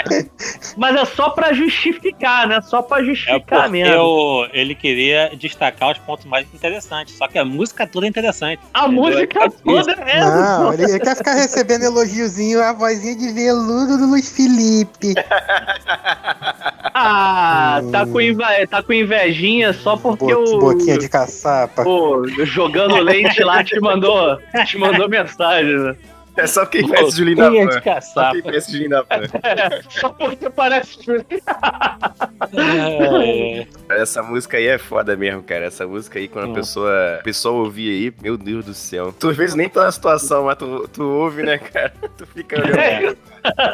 Mas 0.77 0.97
é 0.97 1.05
só 1.05 1.31
pra 1.31 1.53
justificar, 1.53 2.47
né? 2.49 2.61
Só 2.63 2.83
pra 2.83 3.01
É 3.01 3.05
justificar 3.05 3.63
porque 3.65 3.69
mesmo. 3.71 3.95
eu- 3.95 4.49
ele 4.53 4.75
queria 4.75 5.31
destacar 5.37 5.93
os 5.93 5.99
pontos 5.99 6.25
mais 6.27 6.47
interessantes. 6.55 7.17
Só 7.17 7.27
que 7.29 7.39
a 7.39 7.45
música 7.45 7.87
toda 7.87 8.07
é 8.07 8.09
interessante. 8.09 8.61
A 8.73 8.87
música 8.89 9.51
toda 9.65 9.93
é 9.93 10.21
Não, 10.21 10.73
ele, 10.73 10.85
ele 10.85 11.01
quer 11.01 11.17
ficar 11.17 11.35
recebendo 11.35 11.83
elogiozinho, 11.85 12.63
a 12.63 12.73
vozinha 12.73 13.17
de 13.17 13.33
veludo 13.33 13.99
do 13.99 14.07
Luiz 14.07 14.29
Felipe. 14.31 15.15
Ah, 16.97 17.81
Hum. 17.83 17.91
tá 17.91 18.07
com, 18.07 18.21
inve- 18.21 18.67
tá 18.69 18.81
com 18.83 18.93
invejinha 18.93 19.73
só 19.73 19.97
porque 19.97 20.33
Bo- 20.33 20.45
o. 20.57 20.59
Boquinha 20.61 20.97
de 20.97 21.09
caçapa. 21.09 21.83
Pô, 21.83 22.25
jogando 22.45 22.95
leite 23.05 23.43
lá 23.45 23.63
te 23.63 23.79
mandou, 23.81 24.39
te 24.67 24.79
mandou 24.79 25.09
mensagem, 25.09 25.77
né? 25.77 25.97
É 26.37 26.49
só 26.49 26.67
quem 26.67 26.83
conhece 26.83 27.17
Julinho 27.17 27.37
da 27.37 27.47
é 27.47 27.65
Van. 27.65 27.67
de 28.01 28.07
Só 28.07 28.33
quem 28.33 28.43
conhece 28.43 28.73
Julinho 28.73 28.91
da. 28.91 29.05
É, 29.09 29.83
só 29.89 30.09
porque 30.09 30.51
parece. 30.51 30.99
É, 33.89 34.03
Essa 34.03 34.23
música 34.23 34.57
aí 34.57 34.67
é 34.67 34.79
foda 34.79 35.17
mesmo, 35.17 35.43
cara. 35.43 35.67
Essa 35.67 35.87
música 35.87 36.19
aí, 36.19 36.27
quando 36.29 36.47
a 36.47 36.49
Hum. 36.49 36.55
pessoa, 36.55 37.17
a 37.21 37.23
pessoa 37.23 37.63
ouvir 37.65 37.91
aí, 37.91 38.13
meu 38.23 38.37
Deus 38.37 38.65
do 38.65 38.75
céu. 38.75 39.13
Tu 39.13 39.29
às 39.29 39.37
vezes 39.37 39.55
nem 39.55 39.69
tá 39.69 39.85
na 39.85 39.93
situação, 39.93 40.45
mas 40.47 40.57
tu, 40.57 40.89
tu 40.89 41.05
ouve, 41.05 41.43
né, 41.43 41.59
cara? 41.59 41.93
Tu 42.17 42.27
fica 42.27 42.61
olhando. 42.61 43.17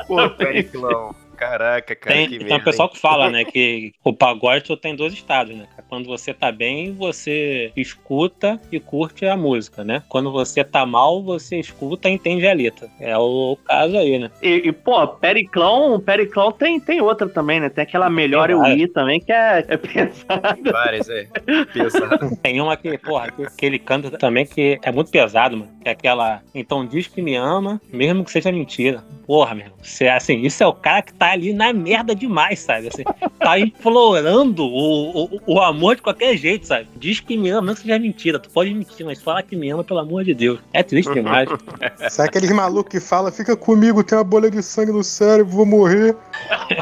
Pô, 0.06 0.28
Periclão. 0.30 1.14
Caraca, 1.36 1.94
cara, 1.96 2.14
tem, 2.16 2.28
que 2.28 2.38
tem 2.38 2.48
merda. 2.48 2.56
um 2.56 2.64
pessoal 2.64 2.88
hein? 2.88 2.94
que 2.94 3.00
fala, 3.00 3.30
né, 3.30 3.44
que 3.46 3.94
o 4.04 4.12
pagode 4.12 4.66
só 4.66 4.76
tem 4.76 4.94
dois 4.94 5.14
estados, 5.14 5.56
né? 5.56 5.66
cara? 5.74 5.79
Quando 5.90 6.06
você 6.06 6.32
tá 6.32 6.52
bem, 6.52 6.92
você 6.92 7.72
escuta 7.76 8.60
e 8.70 8.78
curte 8.78 9.26
a 9.26 9.36
música, 9.36 9.82
né? 9.82 10.04
Quando 10.08 10.30
você 10.30 10.62
tá 10.62 10.86
mal, 10.86 11.20
você 11.20 11.58
escuta 11.58 12.08
e 12.08 12.12
entende 12.12 12.46
a 12.46 12.54
letra. 12.54 12.88
É 13.00 13.18
o 13.18 13.58
caso 13.64 13.98
aí, 13.98 14.16
né? 14.16 14.30
E, 14.40 14.68
e, 14.68 14.72
pô, 14.72 15.04
Periclão, 15.08 15.98
Periclão 15.98 16.52
tem, 16.52 16.78
tem 16.78 17.00
outra 17.00 17.28
também, 17.28 17.58
né? 17.58 17.68
Tem 17.68 17.82
aquela 17.82 18.08
Melhor 18.08 18.50
Eu. 18.50 18.60
Ir 18.70 18.88
também, 18.88 19.20
que 19.20 19.32
é, 19.32 19.64
é 19.66 19.76
pesada. 19.76 20.56
Várias, 20.70 21.08
é. 21.08 21.26
Pesado. 21.72 22.36
Tem 22.40 22.60
uma 22.60 22.76
que, 22.76 22.96
porra, 22.98 23.32
que, 23.32 23.46
que 23.56 23.66
ele 23.66 23.78
canta 23.78 24.10
também 24.16 24.46
que 24.46 24.78
é 24.82 24.92
muito 24.92 25.10
pesado, 25.10 25.56
mano. 25.56 25.70
Que 25.82 25.88
é 25.88 25.92
aquela. 25.92 26.40
Então 26.54 26.86
diz 26.86 27.08
que 27.08 27.20
me 27.20 27.34
ama, 27.34 27.80
mesmo 27.92 28.24
que 28.24 28.30
seja 28.30 28.52
mentira. 28.52 29.02
Porra, 29.26 29.54
meu 29.54 29.64
irmão. 29.64 29.78
Você, 29.82 30.06
assim, 30.06 30.42
isso 30.42 30.62
é 30.62 30.66
o 30.66 30.72
cara 30.72 31.02
que 31.02 31.14
tá 31.14 31.32
ali 31.32 31.52
na 31.52 31.72
merda 31.72 32.14
demais, 32.14 32.60
sabe? 32.60 32.88
Assim, 32.88 33.02
tá 33.40 33.58
implorando 33.58 34.64
o, 34.64 35.24
o, 35.24 35.40
o 35.46 35.60
amor 35.60 35.96
de 35.96 36.02
qualquer 36.02 36.36
jeito, 36.36 36.66
sabe? 36.66 36.88
Diz 36.96 37.20
que 37.20 37.36
me 37.36 37.50
ama, 37.50 37.62
mesmo 37.62 37.76
que 37.76 37.82
seja 37.82 37.98
mentira. 37.98 38.38
Tu 38.38 38.50
pode 38.50 38.72
mentir, 38.72 39.04
mas 39.04 39.20
fala 39.20 39.42
que 39.42 39.56
me 39.56 39.70
ama, 39.70 39.82
pelo 39.82 39.98
amor 40.00 40.24
de 40.24 40.34
Deus. 40.34 40.60
É 40.72 40.82
triste 40.82 41.12
demais. 41.12 41.48
Sabe 42.10 42.28
aqueles 42.28 42.50
malucos 42.52 42.90
que 42.90 43.00
falam, 43.00 43.32
fica 43.32 43.56
comigo, 43.56 44.04
tem 44.04 44.16
uma 44.18 44.24
bolha 44.24 44.50
de 44.50 44.62
sangue 44.62 44.92
no 44.92 45.02
cérebro, 45.02 45.52
vou 45.52 45.66
morrer. 45.66 46.14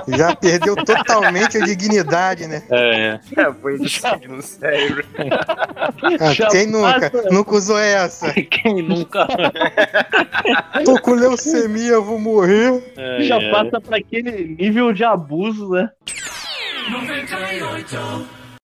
Já 0.08 0.34
perdeu 0.34 0.74
totalmente 0.76 1.56
a 1.58 1.64
dignidade, 1.64 2.46
né? 2.46 2.62
É, 2.70 3.20
É, 3.36 3.52
foi 3.52 3.78
de 3.78 3.88
sangue 3.88 4.28
no 4.28 4.42
cérebro. 4.42 5.04
Ah, 5.16 6.50
quem 6.50 6.66
nunca? 6.66 7.12
Nunca 7.30 7.54
usou 7.54 7.78
essa? 7.78 8.32
quem 8.50 8.82
nunca. 8.82 9.26
Tô 10.84 11.00
com 11.00 11.12
leucemia, 11.12 12.00
vou 12.00 12.18
morrer. 12.18 12.82
É, 12.96 13.22
Já 13.22 13.40
é. 13.40 13.50
passa 13.50 13.80
pra 13.80 13.98
aquele 13.98 14.56
nível 14.58 14.92
de 14.92 15.04
abuso, 15.04 15.68
né? 15.70 15.90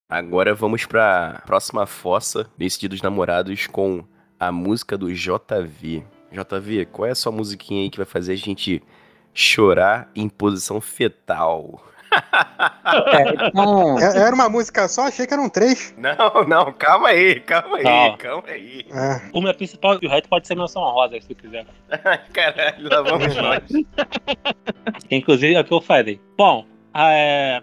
Agora 0.09 0.55
vamos 0.55 0.87
pra 0.87 1.43
próxima 1.47 1.87
fossa 1.87 2.47
desse 2.57 2.79
Dia 2.81 2.89
dos 2.89 3.03
Namorados 3.03 3.67
com 3.67 4.05
a 4.39 4.51
música 4.53 4.97
do 4.97 5.13
JV. 5.13 6.03
JV, 6.33 6.87
qual 6.87 7.07
é 7.07 7.11
a 7.11 7.15
sua 7.15 7.31
musiquinha 7.33 7.83
aí 7.83 7.91
que 7.91 7.97
vai 7.99 8.07
fazer 8.07 8.33
a 8.33 8.37
gente 8.37 8.83
chorar 9.33 10.11
em 10.15 10.29
posição 10.29 10.81
fetal? 10.81 11.83
É, 12.87 13.49
então, 13.49 13.99
É- 13.99 14.19
Era 14.27 14.33
uma 14.35 14.49
música 14.49 14.87
só, 14.87 15.09
achei 15.09 15.27
que 15.27 15.35
eram 15.35 15.49
três. 15.49 15.93
Não, 15.99 16.45
não, 16.47 16.73
calma 16.73 17.09
aí, 17.09 17.41
calma 17.41 17.77
aí, 17.79 17.83
Calma. 17.83 18.17
calma 18.19 18.43
aí. 18.49 18.87
Ah, 18.93 19.21
o 19.33 19.41
meu 19.43 19.53
principal 19.53 19.99
e 20.01 20.07
o 20.07 20.11
resto 20.11 20.29
pode 20.29 20.47
ser 20.47 20.55
menção 20.55 20.81
rosa, 20.83 21.21
se 21.21 21.35
quiser. 21.35 21.67
Caralho, 22.33 22.89
lá 22.89 23.03
vamos 23.03 23.35
nós. 23.35 23.63
Inclusive 25.11 25.55
é 25.55 25.61
o 25.61 25.65
que 25.65 25.73
eu 25.75 25.81
farei. 25.81 26.21
Bom, 26.39 26.65
é... 26.95 27.63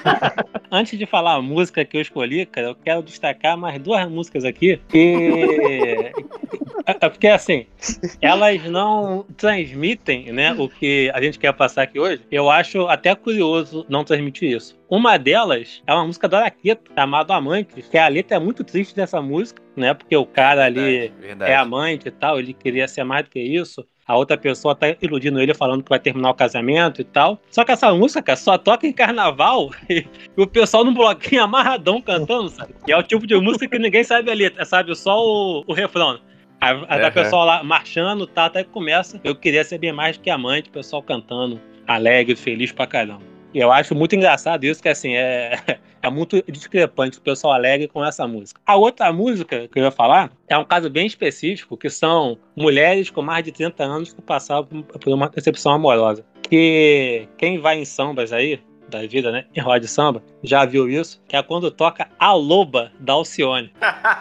antes 0.70 0.98
de 0.98 1.06
falar 1.06 1.34
a 1.34 1.42
música 1.42 1.84
que 1.84 1.96
eu 1.96 2.00
escolhi, 2.00 2.46
cara, 2.46 2.68
eu 2.68 2.74
quero 2.74 3.02
destacar 3.02 3.56
mais 3.56 3.80
duas 3.80 4.08
músicas 4.08 4.44
aqui. 4.44 4.80
Que... 4.88 6.12
É 6.86 7.08
porque 7.08 7.28
assim, 7.28 7.66
elas 8.20 8.62
não 8.64 9.24
transmitem 9.36 10.30
né, 10.32 10.52
o 10.52 10.68
que 10.68 11.10
a 11.14 11.22
gente 11.22 11.38
quer 11.38 11.52
passar 11.52 11.82
aqui 11.82 11.98
hoje. 11.98 12.22
Eu 12.30 12.50
acho 12.50 12.86
até 12.88 13.14
curioso 13.14 13.86
não 13.88 14.04
transmitir 14.04 14.54
isso. 14.54 14.78
Uma 14.88 15.16
delas 15.16 15.82
é 15.86 15.94
uma 15.94 16.06
música 16.06 16.28
do 16.28 16.36
Araqueto, 16.36 16.92
chamada 16.94 17.34
Amantes, 17.34 17.88
que 17.88 17.96
a 17.96 18.06
letra 18.06 18.36
é 18.36 18.40
muito 18.40 18.62
triste 18.62 18.94
dessa 18.94 19.22
música, 19.22 19.62
né? 19.74 19.94
Porque 19.94 20.14
o 20.14 20.26
cara 20.26 20.66
ali 20.66 21.08
Verdade. 21.18 21.50
é 21.50 21.56
amante 21.56 22.08
e 22.08 22.10
tal, 22.10 22.38
ele 22.38 22.52
queria 22.52 22.86
ser 22.86 23.02
mais 23.02 23.24
do 23.24 23.30
que 23.30 23.40
isso. 23.40 23.86
A 24.06 24.16
outra 24.16 24.36
pessoa 24.36 24.74
tá 24.74 24.94
iludindo 25.00 25.40
ele 25.40 25.54
falando 25.54 25.82
que 25.82 25.88
vai 25.88 25.98
terminar 25.98 26.30
o 26.30 26.34
casamento 26.34 27.00
e 27.00 27.04
tal. 27.04 27.40
Só 27.50 27.64
que 27.64 27.72
essa 27.72 27.92
música, 27.94 28.22
cara, 28.22 28.36
só 28.36 28.58
toca 28.58 28.86
em 28.86 28.92
carnaval 28.92 29.70
e, 29.88 30.06
o 30.36 30.46
pessoal 30.46 30.84
num 30.84 30.92
bloquinho 30.92 31.42
amarradão 31.44 32.00
cantando, 32.00 32.50
sabe? 32.50 32.74
E 32.86 32.92
é 32.92 32.96
o 32.96 33.02
tipo 33.02 33.26
de 33.26 33.34
música 33.36 33.66
que 33.66 33.78
ninguém 33.78 34.04
sabe 34.04 34.30
a 34.30 34.34
letra, 34.34 34.64
sabe? 34.64 34.94
Só 34.94 35.18
o, 35.18 35.64
o 35.66 35.72
refrão. 35.72 36.18
tá 36.60 36.70
Aham. 36.70 37.08
o 37.08 37.12
pessoal 37.12 37.46
lá 37.46 37.64
marchando, 37.64 38.26
tá, 38.26 38.46
até 38.46 38.62
que 38.62 38.70
começa. 38.70 39.18
Eu 39.24 39.34
queria 39.34 39.64
ser 39.64 39.78
bem 39.78 39.92
mais 39.92 40.18
que 40.18 40.28
amante, 40.28 40.68
o 40.68 40.72
pessoal 40.72 41.02
cantando, 41.02 41.58
alegre, 41.86 42.36
feliz 42.36 42.72
pra 42.72 42.86
caramba. 42.86 43.34
E 43.54 43.60
eu 43.60 43.70
acho 43.70 43.94
muito 43.94 44.16
engraçado 44.16 44.64
isso, 44.64 44.82
que 44.82 44.88
assim, 44.88 45.14
é, 45.14 45.78
é 46.04 46.10
muito 46.10 46.42
discrepante 46.50 47.18
o 47.18 47.20
pessoal 47.22 47.54
alegre 47.54 47.88
com 47.88 48.04
essa 48.04 48.26
música. 48.26 48.60
A 48.66 48.76
outra 48.76 49.12
música 49.12 49.66
que 49.68 49.78
eu 49.78 49.84
ia 49.84 49.90
falar 49.90 50.30
é 50.48 50.56
um 50.58 50.64
caso 50.64 50.90
bem 50.90 51.06
específico, 51.06 51.76
que 51.76 51.88
são 51.88 52.36
mulheres 52.56 53.08
com 53.10 53.22
mais 53.22 53.44
de 53.44 53.52
30 53.52 53.82
anos 53.84 54.12
que 54.12 54.20
passaram 54.20 54.64
por- 54.64 55.12
uma 55.12 55.28
decepção 55.28 55.72
amorosa. 55.72 56.24
Que 56.42 57.26
quem 57.38 57.58
vai 57.58 57.78
em 57.78 57.84
sambas 57.84 58.32
aí, 58.32 58.60
da 58.86 59.00
vida, 59.06 59.32
né? 59.32 59.46
Em 59.56 59.60
roda 59.60 59.80
de 59.80 59.88
samba, 59.88 60.22
já 60.42 60.64
viu 60.66 60.88
isso, 60.88 61.20
que 61.26 61.34
é 61.34 61.42
quando 61.42 61.70
toca 61.70 62.06
a 62.18 62.34
loba 62.34 62.92
da 63.00 63.14
Alcione. 63.14 63.72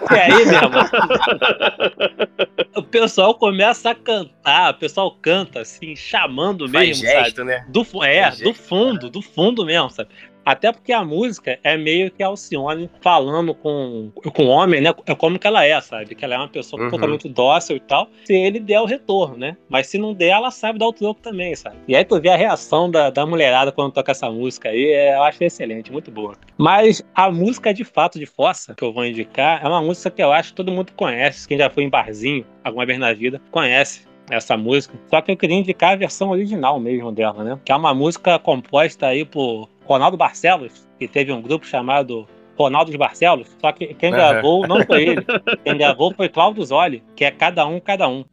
E 0.10 0.16
aí, 0.18 0.46
meu 0.46 0.54
irmão, 0.56 0.84
o 2.78 2.82
pessoal 2.82 3.36
começa 3.36 3.90
a 3.92 3.96
cantar, 3.96 4.74
o 4.74 4.78
pessoal 4.78 5.12
canta 5.22 5.60
assim, 5.62 5.96
chamando 5.96 6.68
Faz 6.70 6.88
mesmo, 7.02 7.06
sabe? 7.08 7.24
gesto, 7.26 7.44
né? 7.44 7.66
Do, 7.68 7.82
é, 8.04 8.24
Faz 8.24 8.38
do 8.40 8.46
gesto, 8.46 8.64
fundo, 8.64 9.10
do 9.10 9.22
fundo 9.22 9.66
mesmo, 9.66 9.90
sabe? 9.90 10.10
Até 10.46 10.72
porque 10.72 10.92
a 10.92 11.04
música 11.04 11.58
é 11.64 11.78
meio 11.78 12.12
que 12.12 12.22
Alcione 12.24 12.90
falando 13.02 13.54
com, 13.54 14.12
com 14.34 14.44
o 14.46 14.48
homem, 14.48 14.82
né? 14.82 14.94
É 15.06 15.16
como 15.16 15.40
que 15.40 15.48
ela 15.48 15.64
é, 15.66 15.80
sabe? 15.82 16.16
Que 16.16 16.26
ela 16.26 16.36
é 16.36 16.38
uma 16.38 16.50
pessoa 16.50 16.82
Uhum. 16.82 16.90
totalmente 16.90 17.30
dócil 17.30 17.78
e 17.78 17.80
tal. 17.80 18.08
Se 18.26 18.34
ele 18.34 18.60
der 18.60 18.82
o 18.82 18.86
retorno, 18.86 19.38
né? 19.38 19.56
Mas 19.70 19.88
se 19.88 19.98
não 19.98 20.14
der, 20.14 20.30
ela 20.30 20.52
sabe 20.52 20.80
dar 20.80 20.88
o 20.88 20.94
troco 20.94 21.22
também, 21.22 21.56
sabe? 21.56 21.78
E 21.88 21.96
aí 21.96 22.04
tu 22.04 22.20
vê 22.20 22.30
a 22.30 22.36
reação 22.36 22.90
da, 22.90 23.10
da 23.10 23.26
mulherada 23.26 23.72
quando 23.72 23.94
toca 23.94 24.12
essa 24.12 24.30
música 24.30 24.70
aí, 24.70 24.86
é, 24.92 25.16
eu 25.16 25.24
acho 25.24 25.44
excelente, 25.44 25.92
muito 25.92 26.12
boa. 26.12 26.36
Mas 26.58 27.04
a 27.16 27.32
música 27.32 27.74
de 27.74 27.84
fato 27.84 28.20
de 28.20 28.26
Fossa, 28.26 28.74
que 28.76 28.84
eu 28.84 28.92
vou 28.94 29.06
indicar, 29.06 29.64
é 29.64 29.68
uma 29.68 29.82
música 29.82 30.10
que 30.12 30.22
eu 30.22 30.32
acho 30.32 30.50
que 30.50 30.56
todo 30.56 30.72
mundo 30.72 30.92
conhece. 30.96 31.48
Quem 31.48 31.58
já 31.58 31.70
foi 31.70 31.84
em 31.84 31.90
barzinho 31.90 32.46
alguma 32.64 32.86
vez 32.86 33.00
na 33.00 33.14
vida, 33.14 33.42
conhece 33.52 34.06
essa 34.30 34.56
música. 34.56 34.98
Só 35.10 35.22
que 35.22 35.32
eu 35.32 35.38
queria 35.38 35.58
indicar 35.58 35.92
a 35.92 35.96
versão 35.98 36.30
original 36.30 36.80
mesmo 36.80 37.12
dela, 37.12 37.44
né? 37.44 37.60
Que 37.66 37.72
é 37.72 37.76
uma 37.76 37.94
música 37.94 38.40
composta 38.40 39.08
aí 39.08 39.26
por 39.26 39.68
Ronaldo 39.86 40.18
Barcelos, 40.18 40.88
que 41.00 41.08
teve 41.08 41.32
um 41.32 41.42
grupo 41.42 41.66
chamado 41.66 42.28
Ronaldo 42.58 42.92
de 42.92 42.98
Barcelos, 42.98 43.56
só 43.60 43.72
que 43.72 43.94
quem 43.94 44.12
gravou 44.12 44.68
não 44.68 44.84
foi 44.86 45.04
ele. 45.10 45.26
Quem 45.64 45.78
gravou 45.78 46.14
foi 46.14 46.30
Cláudio 46.30 46.64
Zoli, 46.64 47.04
que 47.16 47.26
é 47.26 47.32
cada 47.32 47.66
um, 47.66 47.80
cada 47.80 48.08
um. 48.08 48.24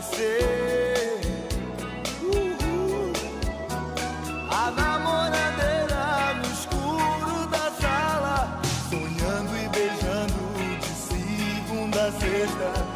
Você. 0.00 1.20
A 4.48 4.70
namoradeira 4.70 6.34
no 6.34 6.52
escuro 6.52 7.46
da 7.48 7.70
sala, 7.80 8.60
sonhando 8.88 9.56
e 9.56 9.68
beijando 9.68 10.78
de 10.80 10.86
segunda 10.86 12.06
a 12.06 12.12
sexta. 12.12 12.87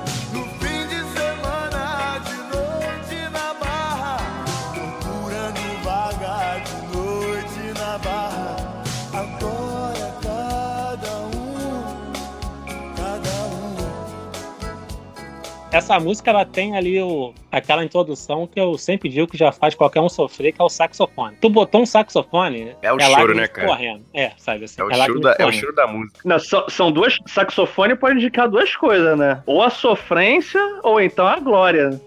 Essa 15.72 15.98
música 15.98 16.30
ela 16.30 16.44
tem 16.44 16.76
ali 16.76 17.00
o, 17.00 17.32
aquela 17.50 17.82
introdução 17.82 18.46
que 18.46 18.60
eu 18.60 18.76
sempre 18.76 19.08
digo 19.08 19.26
que 19.26 19.38
já 19.38 19.50
faz 19.50 19.74
qualquer 19.74 20.02
um 20.02 20.08
sofrer, 20.08 20.52
que 20.52 20.60
é 20.60 20.64
o 20.64 20.68
saxofone. 20.68 21.34
Tu 21.40 21.48
botou 21.48 21.80
um 21.80 21.86
saxofone. 21.86 22.76
É 22.82 22.92
o 22.92 23.00
é 23.00 23.04
choro, 23.04 23.34
né, 23.34 23.48
cara? 23.48 23.68
Correndo. 23.68 24.04
É, 24.12 24.32
sabe 24.36 24.66
assim. 24.66 24.78
É 24.78 24.84
o, 24.84 24.88
lágrimas 24.88 25.06
choro 25.06 25.20
da, 25.20 25.36
é 25.38 25.46
o 25.46 25.52
choro 25.52 25.74
da 25.74 25.86
música. 25.86 26.20
Não, 26.26 26.38
só- 26.38 26.68
são 26.68 26.92
duas. 26.92 27.16
Saxofone 27.26 27.96
pode 27.96 28.18
indicar 28.18 28.50
duas 28.50 28.76
coisas, 28.76 29.16
né? 29.16 29.42
Ou 29.46 29.62
a 29.62 29.70
sofrência, 29.70 30.60
ou 30.82 31.00
então 31.00 31.26
a 31.26 31.40
glória. 31.40 31.98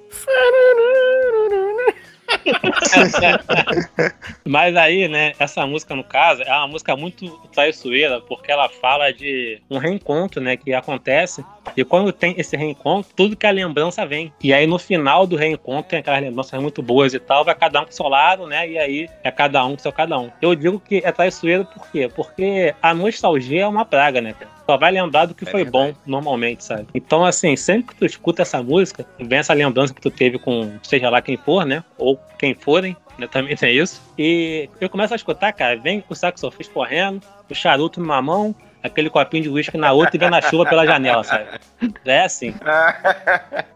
Mas 4.45 4.75
aí, 4.75 5.07
né, 5.07 5.33
essa 5.39 5.65
música, 5.65 5.95
no 5.95 6.03
caso, 6.03 6.43
é 6.43 6.51
uma 6.51 6.67
música 6.67 6.95
muito 6.95 7.29
traiçoeira, 7.53 8.21
porque 8.21 8.51
ela 8.51 8.69
fala 8.69 9.11
de 9.11 9.61
um 9.69 9.77
reencontro, 9.77 10.41
né, 10.41 10.55
que 10.57 10.73
acontece. 10.73 11.43
E 11.75 11.83
quando 11.83 12.11
tem 12.11 12.35
esse 12.37 12.55
reencontro, 12.55 13.11
tudo 13.15 13.35
que 13.35 13.47
a 13.47 13.51
lembrança 13.51 14.05
vem. 14.05 14.31
E 14.41 14.53
aí, 14.53 14.67
no 14.67 14.77
final 14.77 15.25
do 15.25 15.35
reencontro, 15.35 15.89
tem 15.89 15.99
aquelas 15.99 16.21
lembranças 16.21 16.61
muito 16.61 16.81
boas 16.81 17.13
e 17.13 17.19
tal, 17.19 17.43
vai 17.43 17.55
cada 17.55 17.81
um 17.81 17.85
pro 17.85 17.93
seu 17.93 18.07
lado, 18.07 18.47
né, 18.47 18.67
e 18.69 18.77
aí 18.77 19.09
é 19.23 19.31
cada 19.31 19.65
um 19.65 19.73
pro 19.73 19.81
seu 19.81 19.91
cada 19.91 20.17
um. 20.19 20.29
Eu 20.41 20.55
digo 20.55 20.79
que 20.79 21.01
é 21.03 21.11
traiçoeiro 21.11 21.65
por 21.65 21.89
quê? 21.91 22.09
Porque 22.13 22.73
a 22.81 22.93
nostalgia 22.93 23.63
é 23.63 23.67
uma 23.67 23.85
praga, 23.85 24.21
né, 24.21 24.33
cara? 24.33 24.54
Só 24.65 24.77
vai 24.77 24.91
lembrar 24.91 25.25
do 25.25 25.35
que 25.35 25.47
É 25.47 25.51
foi 25.51 25.63
verdade. 25.63 25.93
bom, 25.93 25.99
normalmente, 26.05 26.63
sabe? 26.63 26.87
Então, 26.93 27.23
assim, 27.23 27.55
sempre 27.55 27.93
que 27.93 27.99
tu 27.99 28.05
escuta 28.05 28.41
essa 28.41 28.61
música, 28.63 29.05
vem 29.19 29.39
essa 29.39 29.53
lembrança 29.53 29.93
que 29.93 30.01
tu 30.01 30.09
teve 30.09 30.39
com 30.39 30.71
seja 30.81 31.09
lá 31.09 31.21
quem 31.21 31.37
for, 31.37 31.65
né? 31.65 31.83
Ou 31.97 32.19
quem 32.39 32.53
forem, 32.55 32.97
né? 33.17 33.27
Também 33.31 33.55
tem 33.55 33.75
isso. 33.77 34.01
E 34.17 34.69
eu 34.81 34.89
começo 34.89 35.13
a 35.13 35.15
escutar, 35.15 35.53
cara, 35.53 35.75
vem 35.77 36.03
o 36.09 36.15
saxofone 36.15 36.69
correndo, 36.69 37.21
o 37.49 37.53
charuto 37.53 37.99
numa 37.99 38.21
mão, 38.21 38.55
aquele 38.85 39.09
copinho 39.09 39.43
de 39.43 39.49
uísque 39.49 39.77
na 39.77 39.91
outra 39.91 40.15
e 40.15 40.19
vendo 40.19 40.35
a 40.35 40.41
chuva 40.41 40.65
pela 40.65 40.85
janela, 40.85 41.23
sabe? 41.23 41.45
É 42.05 42.21
assim. 42.21 42.53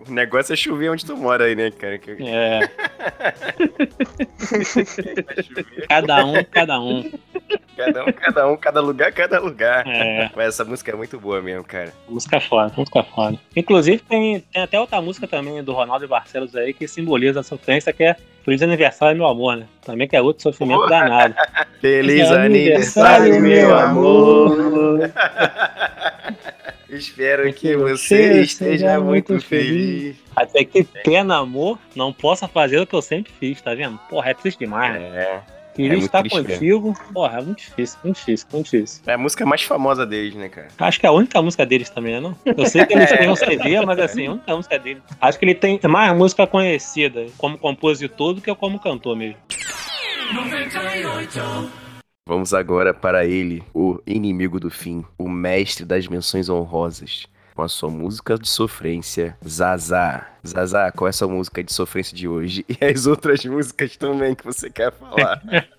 o 0.07 0.11
negócio 0.11 0.53
é 0.53 0.55
chover 0.55 0.89
onde 0.89 1.05
tu 1.05 1.17
mora 1.17 1.45
aí, 1.45 1.55
né, 1.55 1.71
cara? 1.71 1.99
É, 2.19 2.59
cada 5.89 6.25
um, 6.25 6.43
cada 6.45 6.79
um. 6.79 7.11
Cada 7.75 8.05
um, 8.05 8.11
cada 8.11 8.47
um, 8.47 8.57
cada 8.57 8.81
lugar, 8.81 9.11
cada 9.11 9.39
lugar. 9.39 9.87
É, 9.87 10.29
Mas 10.35 10.49
essa 10.49 10.65
música 10.65 10.91
é 10.91 10.95
muito 10.95 11.19
boa 11.19 11.41
mesmo, 11.41 11.63
cara. 11.63 11.93
música 12.07 12.39
foda, 12.39 12.71
música 12.75 13.03
foda. 13.03 13.37
Inclusive, 13.55 13.99
tem, 13.99 14.39
tem 14.39 14.61
até 14.61 14.79
outra 14.79 15.01
música 15.01 15.27
também 15.27 15.63
do 15.63 15.73
Ronaldo 15.73 16.07
Barcelos 16.07 16.55
aí 16.55 16.73
que 16.73 16.87
simboliza 16.87 17.39
a 17.39 17.43
sofrência, 17.43 17.93
que 17.93 18.03
é 18.03 18.15
Feliz 18.43 18.61
Aniversário, 18.61 19.17
meu 19.17 19.27
amor, 19.27 19.57
né? 19.57 19.65
Também 19.85 20.07
que 20.07 20.15
é 20.15 20.21
outro 20.21 20.43
sofrimento 20.43 20.77
Boa. 20.77 20.89
danado. 20.89 21.35
Feliz 21.81 22.13
Feliz 22.13 22.31
aniversário, 22.31 23.35
aniversário, 23.35 23.41
meu 23.41 23.41
meu 23.41 23.77
amor. 23.77 25.11
Espero 26.89 27.53
que 27.53 27.75
você 27.75 28.41
esteja 28.41 28.99
muito 28.99 29.39
feliz. 29.39 30.15
Até 30.35 30.63
que 30.63 30.83
pena, 30.83 31.37
amor, 31.37 31.77
não 31.95 32.11
possa 32.11 32.47
fazer 32.47 32.79
o 32.79 32.87
que 32.87 32.95
eu 32.95 33.01
sempre 33.01 33.31
fiz, 33.39 33.61
tá 33.61 33.75
vendo? 33.75 33.99
Porra, 34.09 34.31
é 34.31 34.33
triste 34.33 34.59
demais, 34.59 34.99
né? 34.99 35.07
É. 35.15 35.58
Queria 35.79 35.95
é 35.95 35.99
estar 35.99 36.19
triste 36.19 36.43
contigo. 36.43 36.93
Porra, 37.13 37.39
é 37.39 37.41
muito 37.41 37.59
difícil, 37.59 37.99
muito 38.03 38.17
difícil, 38.17 38.47
muito 38.51 38.65
difícil. 38.65 39.01
É 39.07 39.13
a 39.13 39.17
música 39.17 39.45
mais 39.45 39.63
famosa 39.63 40.05
deles, 40.05 40.35
né, 40.35 40.49
cara? 40.49 40.67
Acho 40.77 40.99
que 40.99 41.05
é 41.05 41.09
a 41.09 41.11
única 41.13 41.41
música 41.41 41.65
deles 41.65 41.89
também, 41.89 42.15
né? 42.15 42.19
Não? 42.19 42.35
Eu 42.45 42.65
sei 42.65 42.85
que 42.85 42.93
eles 42.93 43.09
têm 43.09 43.29
um 43.29 43.35
CD, 43.37 43.79
mas 43.85 43.97
assim, 43.97 44.27
a 44.27 44.31
única 44.33 44.55
música 44.57 44.77
dele. 44.77 45.01
Acho 45.21 45.39
que 45.39 45.45
ele 45.45 45.55
tem 45.55 45.79
mais 45.87 46.13
música 46.13 46.45
conhecida 46.45 47.27
como 47.37 47.57
compositor 47.57 48.33
do 48.33 48.41
que 48.41 48.53
como 48.55 48.77
cantor 48.77 49.15
mesmo. 49.15 49.37
Vamos 52.27 52.53
agora 52.53 52.93
para 52.93 53.25
ele, 53.25 53.63
o 53.73 54.01
inimigo 54.05 54.59
do 54.59 54.69
fim, 54.69 55.05
o 55.17 55.29
mestre 55.29 55.85
das 55.85 56.09
menções 56.09 56.49
honrosas, 56.49 57.25
com 57.59 57.63
a 57.63 57.67
sua 57.67 57.89
música 57.89 58.37
de 58.37 58.47
sofrência, 58.47 59.35
Zazá. 59.45 60.29
Zazá, 60.47 60.93
qual 60.93 61.07
é 61.07 61.09
a 61.09 61.13
sua 61.13 61.27
música 61.27 61.61
de 61.61 61.73
sofrência 61.73 62.15
de 62.15 62.25
hoje? 62.25 62.65
E 62.79 62.85
as 62.85 63.05
outras 63.05 63.43
músicas 63.43 63.97
também 63.97 64.33
que 64.33 64.45
você 64.45 64.69
quer 64.69 64.93
falar. 64.93 65.41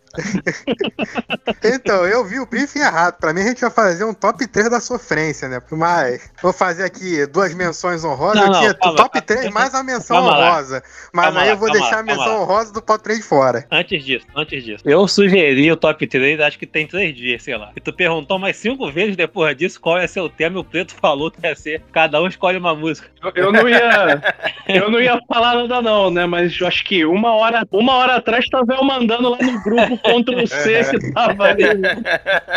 Então, 1.62 2.07
eu 2.07 2.25
vi 2.25 2.38
o 2.40 2.46
briefing 2.46 2.81
errado. 2.81 3.16
Pra 3.18 3.33
mim, 3.33 3.40
a 3.42 3.49
gente 3.49 3.61
vai 3.61 3.70
fazer 3.70 4.05
um 4.05 4.14
top 4.14 4.46
3 4.46 4.70
da 4.70 4.81
sofrência, 4.81 5.49
né? 5.49 5.61
Mas 5.70 6.31
vou 6.42 6.53
fazer 6.53 6.85
aqui 6.85 7.27
duas 7.27 7.55
menções 7.55 8.05
honrosas. 8.05 8.37
Não, 8.37 8.46
eu 8.46 8.53
não, 8.53 8.61
tinha 8.61 8.75
top 8.75 8.96
calma. 8.96 9.23
3 9.23 9.51
mais 9.51 9.75
a 9.75 9.83
menção 9.83 10.16
Calma 10.16 10.37
lá. 10.37 10.51
honrosa. 10.53 10.83
Mas 11.12 11.25
Calma 11.27 11.40
aí 11.42 11.49
eu 11.51 11.57
vou 11.57 11.68
calma 11.68 11.81
deixar 11.81 11.99
a 12.01 12.03
menção 12.03 12.25
calma 12.25 12.38
lá. 12.38 12.42
honrosa 12.42 12.73
do 12.73 12.81
top 12.81 13.03
3 13.05 13.25
fora. 13.27 13.66
Antes 13.70 14.05
disso, 14.05 14.27
antes 14.35 14.64
disso. 14.64 14.83
Eu 14.87 15.07
sugeri 15.07 15.70
o 15.70 15.77
top 15.77 16.07
3, 16.07 16.40
acho 16.40 16.59
que 16.59 16.66
tem 16.66 16.87
três 16.87 17.14
dias, 17.14 17.42
sei 17.42 17.57
lá. 17.57 17.70
E 17.77 17.81
tu 17.81 17.92
perguntou 17.92 18.38
mais 18.38 18.57
cinco 18.57 18.90
vezes 18.90 19.16
depois 19.16 19.57
disso 19.57 19.81
qual 19.81 19.99
é 19.99 20.07
seu 20.07 20.29
tema, 20.29 20.57
e 20.57 20.61
o 20.61 20.64
Preto 20.64 20.94
falou 20.94 21.31
que 21.31 21.44
ia 21.46 21.55
ser 21.55 21.83
cada 21.92 22.20
um 22.20 22.27
escolhe 22.27 22.59
uma 22.59 22.75
música. 22.75 23.09
Eu, 23.23 23.33
eu 23.44 23.53
não 23.53 23.68
ia. 23.68 24.20
Eu 24.66 24.90
não 24.90 25.01
ia 25.01 25.18
falar 25.29 25.55
nada, 25.55 25.83
não, 25.83 26.11
né? 26.11 26.27
Mas 26.27 26.59
eu 26.61 26.66
acho 26.66 26.85
que 26.85 27.05
uma 27.05 27.33
hora, 27.35 27.66
uma 27.70 27.94
hora 27.94 28.16
atrás 28.16 28.49
tava 28.49 28.73
eu 28.75 28.85
mandando 28.85 29.29
lá 29.31 29.38
no 29.40 29.61
grupo 29.62 30.00
Ctrl 30.01 30.47
C 30.47 30.99
que 30.99 31.13
tava 31.13 31.45
ali. 31.45 31.65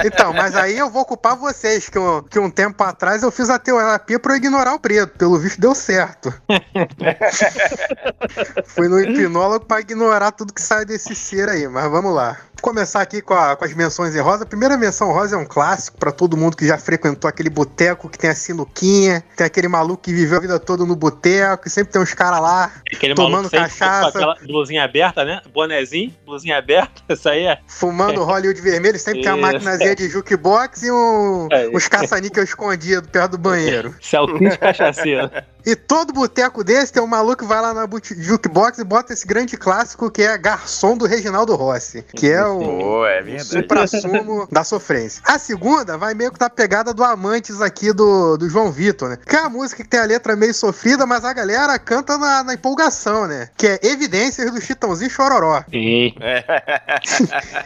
Então, 0.05 0.33
mas 0.33 0.55
aí 0.55 0.77
eu 0.77 0.89
vou 0.89 1.05
culpar 1.05 1.35
vocês, 1.35 1.89
que, 1.89 1.97
eu- 1.97 2.23
que 2.29 2.39
um 2.39 2.49
tempo 2.49 2.81
atrás 2.83 3.23
eu 3.23 3.31
fiz 3.31 3.49
a 3.49 3.59
terapia 3.59 4.19
pra 4.19 4.33
eu 4.33 4.37
ignorar 4.37 4.73
o 4.73 4.79
preto. 4.79 5.17
Pelo 5.17 5.37
visto 5.37 5.59
deu 5.61 5.75
certo. 5.75 6.33
Fui 8.65 8.87
no 8.87 8.99
hipnólogo 8.99 9.65
pra 9.65 9.79
ignorar 9.81 10.31
tudo 10.31 10.53
que 10.53 10.61
sai 10.61 10.85
desse 10.85 11.15
ser 11.15 11.49
aí, 11.49 11.67
mas 11.67 11.89
vamos 11.89 12.13
lá. 12.13 12.37
Começar 12.63 13.01
aqui 13.01 13.21
com, 13.21 13.33
a- 13.33 13.57
com 13.57 13.65
as 13.65 13.73
menções 13.73 14.15
em 14.15 14.21
rosa. 14.21 14.43
A 14.45 14.47
primeira 14.47 14.77
menção 14.77 15.11
rosa 15.11 15.35
é 15.35 15.37
um 15.37 15.43
clássico 15.45 15.97
pra 15.97 16.13
todo 16.13 16.37
mundo 16.37 16.55
que 16.55 16.65
já 16.65 16.77
frequentou 16.77 17.27
aquele 17.27 17.49
boteco 17.49 18.07
que 18.07 18.17
tem 18.17 18.29
a 18.29 18.35
sinuquinha, 18.35 19.21
tem 19.35 19.45
aquele 19.45 19.67
maluco 19.67 20.01
que 20.03 20.13
viveu 20.13 20.37
a 20.37 20.39
vida 20.39 20.57
toda 20.57 20.85
no 20.85 20.95
boteco, 20.95 21.67
e 21.67 21.69
sempre 21.69 21.91
tem 21.91 22.01
uns 22.01 22.13
caras 22.13 22.39
lá 22.39 22.71
Aquele 22.89 23.15
Tomando 23.15 23.49
cachaça. 23.51 24.13
com 24.13 24.17
aquela 24.17 24.35
blusinha 24.47 24.81
aberta, 24.85 25.25
né? 25.25 25.41
Bonezinho, 25.53 26.15
blusinha 26.25 26.57
aberta, 26.57 27.01
isso 27.13 27.27
aí 27.27 27.43
é. 27.47 27.59
fumando 27.67 28.23
Hollywood 28.23 28.61
vermelho, 28.61 28.97
sempre 28.97 29.23
tem 29.23 29.33
uma 29.33 29.51
maquinazinha 29.51 29.93
de 29.93 30.07
jukebox 30.07 30.83
e 30.83 30.91
um, 30.91 31.49
É. 31.51 31.67
uns 31.67 31.89
caça-níquel 31.89 32.45
escondidos 32.45 33.09
perto 33.09 33.31
do 33.31 33.37
banheiro. 33.39 33.93
Isso 33.99 34.15
é 34.15 34.21
o 34.21 34.37
kit 34.39 34.57
cachaceiro. 34.57 35.29
E 35.65 35.77
todo 35.77 36.11
boteco 36.11 36.61
desse 36.61 36.91
tem 36.91 37.01
um 37.01 37.07
maluco 37.07 37.37
que 37.37 37.45
vai 37.45 37.61
lá 37.61 37.73
na 37.73 37.87
jukebox 38.17 38.79
e 38.79 38.83
bota 38.83 39.13
esse 39.13 39.25
grande 39.25 39.55
clássico 39.55 40.11
que 40.11 40.21
é 40.21 40.37
Garçom 40.37 40.97
do 40.97 41.05
Reginaldo 41.05 41.55
Rossi, 41.55 42.03
que 42.17 42.29
é 42.29 42.45
o 42.59 42.79
Pô, 42.79 43.05
é 43.05 43.21
verdade. 43.21 43.47
supra-sumo 43.47 44.47
da 44.51 44.63
sofrência. 44.63 45.21
A 45.25 45.37
segunda 45.37 45.97
vai 45.97 46.13
meio 46.13 46.31
que 46.31 46.39
na 46.39 46.49
pegada 46.49 46.93
do 46.93 47.03
Amantes 47.03 47.61
aqui 47.61 47.91
do, 47.93 48.37
do 48.37 48.49
João 48.49 48.71
Vitor, 48.71 49.09
né? 49.09 49.17
Que 49.25 49.35
é 49.35 49.39
a 49.39 49.49
música 49.49 49.83
que 49.83 49.89
tem 49.89 49.99
a 49.99 50.05
letra 50.05 50.35
meio 50.35 50.53
sofrida, 50.53 51.05
mas 51.05 51.23
a 51.25 51.33
galera 51.33 51.77
canta 51.79 52.17
na, 52.17 52.43
na 52.43 52.53
empolgação, 52.53 53.27
né? 53.27 53.49
Que 53.57 53.67
é 53.67 53.79
Evidências 53.83 54.51
do 54.51 54.61
Chitãozinho 54.61 55.09
Chororó. 55.09 55.63
Sim. 55.69 56.13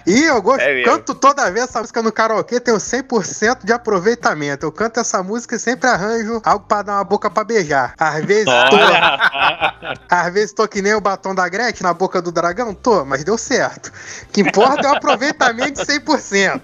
E 0.05 0.23
eu 0.23 0.41
gosto, 0.41 0.61
É 0.61 0.83
canto 0.83 1.13
toda 1.13 1.49
vez 1.51 1.65
essa 1.65 1.79
música 1.79 2.01
no 2.01 2.11
karaokê, 2.11 2.59
tenho 2.59 2.77
100% 2.77 3.65
de 3.65 3.73
aproveitamento. 3.73 4.65
Eu 4.65 4.71
canto 4.71 4.99
essa 4.99 5.21
música 5.21 5.55
e 5.55 5.59
sempre 5.59 5.89
arranjo 5.89 6.41
algo 6.43 6.65
pra 6.67 6.81
dar 6.81 6.93
uma 6.95 7.03
boca 7.03 7.29
pra 7.29 7.43
beijar. 7.43 7.93
Às 7.97 8.23
vezes, 8.25 8.45
tô, 8.45 8.75
Olha! 8.75 9.97
às 10.09 10.33
vezes 10.33 10.53
tô 10.53 10.67
que 10.67 10.81
nem 10.81 10.93
o 10.93 11.01
batom 11.01 11.35
da 11.35 11.47
Gretchen 11.47 11.83
na 11.83 11.93
boca 11.93 12.21
do 12.21 12.31
dragão, 12.31 12.73
tô, 12.73 13.03
mas 13.05 13.23
deu 13.23 13.37
certo. 13.37 13.91
Que 14.31 14.41
importa 14.41 14.66
porra 14.69 14.81
tem 14.81 14.91
um 14.91 14.93
aproveitamento 14.95 15.85
de 15.85 15.93
100%. 15.93 16.61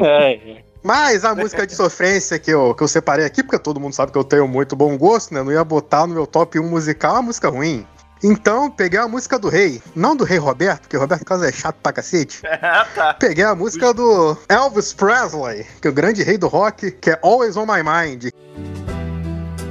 É, 0.00 0.62
Mas 0.82 1.24
a 1.24 1.34
música 1.34 1.66
de 1.66 1.74
sofrência 1.74 2.38
que 2.38 2.50
eu, 2.50 2.74
que 2.74 2.82
eu 2.82 2.88
separei 2.88 3.24
aqui, 3.24 3.42
porque 3.42 3.58
todo 3.58 3.80
mundo 3.80 3.94
sabe 3.94 4.12
que 4.12 4.18
eu 4.18 4.24
tenho 4.24 4.46
muito 4.46 4.76
bom 4.76 4.96
gosto, 4.96 5.34
né? 5.34 5.42
Não 5.42 5.52
ia 5.52 5.64
botar 5.64 6.06
no 6.06 6.14
meu 6.14 6.26
top 6.26 6.58
1 6.58 6.68
musical 6.68 7.14
uma 7.14 7.22
música 7.22 7.48
ruim. 7.48 7.86
Então, 8.24 8.70
peguei 8.70 8.98
a 8.98 9.06
música 9.06 9.38
do 9.38 9.48
rei. 9.48 9.82
Não 9.94 10.16
do 10.16 10.24
rei 10.24 10.38
Roberto, 10.38 10.82
porque 10.82 10.96
o 10.96 11.00
Roberto 11.00 11.24
Carlos 11.24 11.46
é 11.46 11.52
chato 11.52 11.76
pra 11.82 11.92
cacete. 11.92 12.42
Ah, 12.62 12.86
tá. 12.94 13.14
Peguei 13.14 13.44
a 13.44 13.54
música 13.54 13.92
do 13.92 14.36
Elvis 14.48 14.92
Presley, 14.92 15.66
que 15.80 15.86
é 15.86 15.90
o 15.90 15.94
grande 15.94 16.22
rei 16.22 16.38
do 16.38 16.48
rock, 16.48 16.90
que 16.92 17.10
é 17.10 17.18
Always 17.22 17.56
On 17.56 17.66
My 17.66 17.82
Mind. 17.82 18.30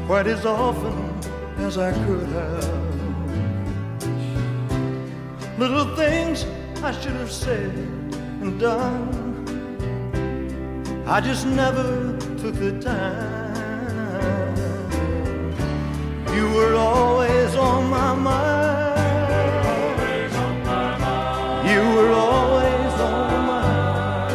quite 0.07 0.29
as 0.29 0.45
often 0.45 0.93
as 1.65 1.77
I 1.77 1.91
could 2.05 2.27
have. 2.35 2.85
Little 5.57 5.95
things 5.95 6.45
I 6.85 6.91
should 6.91 7.13
have 7.13 7.31
said 7.31 7.71
and 8.41 8.59
done. 8.59 9.09
I 11.07 11.19
just 11.19 11.47
never 11.47 12.15
took 12.37 12.53
the 12.59 12.79
time. 12.79 14.55
You 16.35 16.47
were 16.53 16.75
always 16.75 17.55
on 17.55 17.89
my 17.89 18.13
mind. 18.13 18.85
You 21.67 21.81
were 21.95 22.11
always 22.11 22.93
on 23.01 23.45
my 23.47 24.27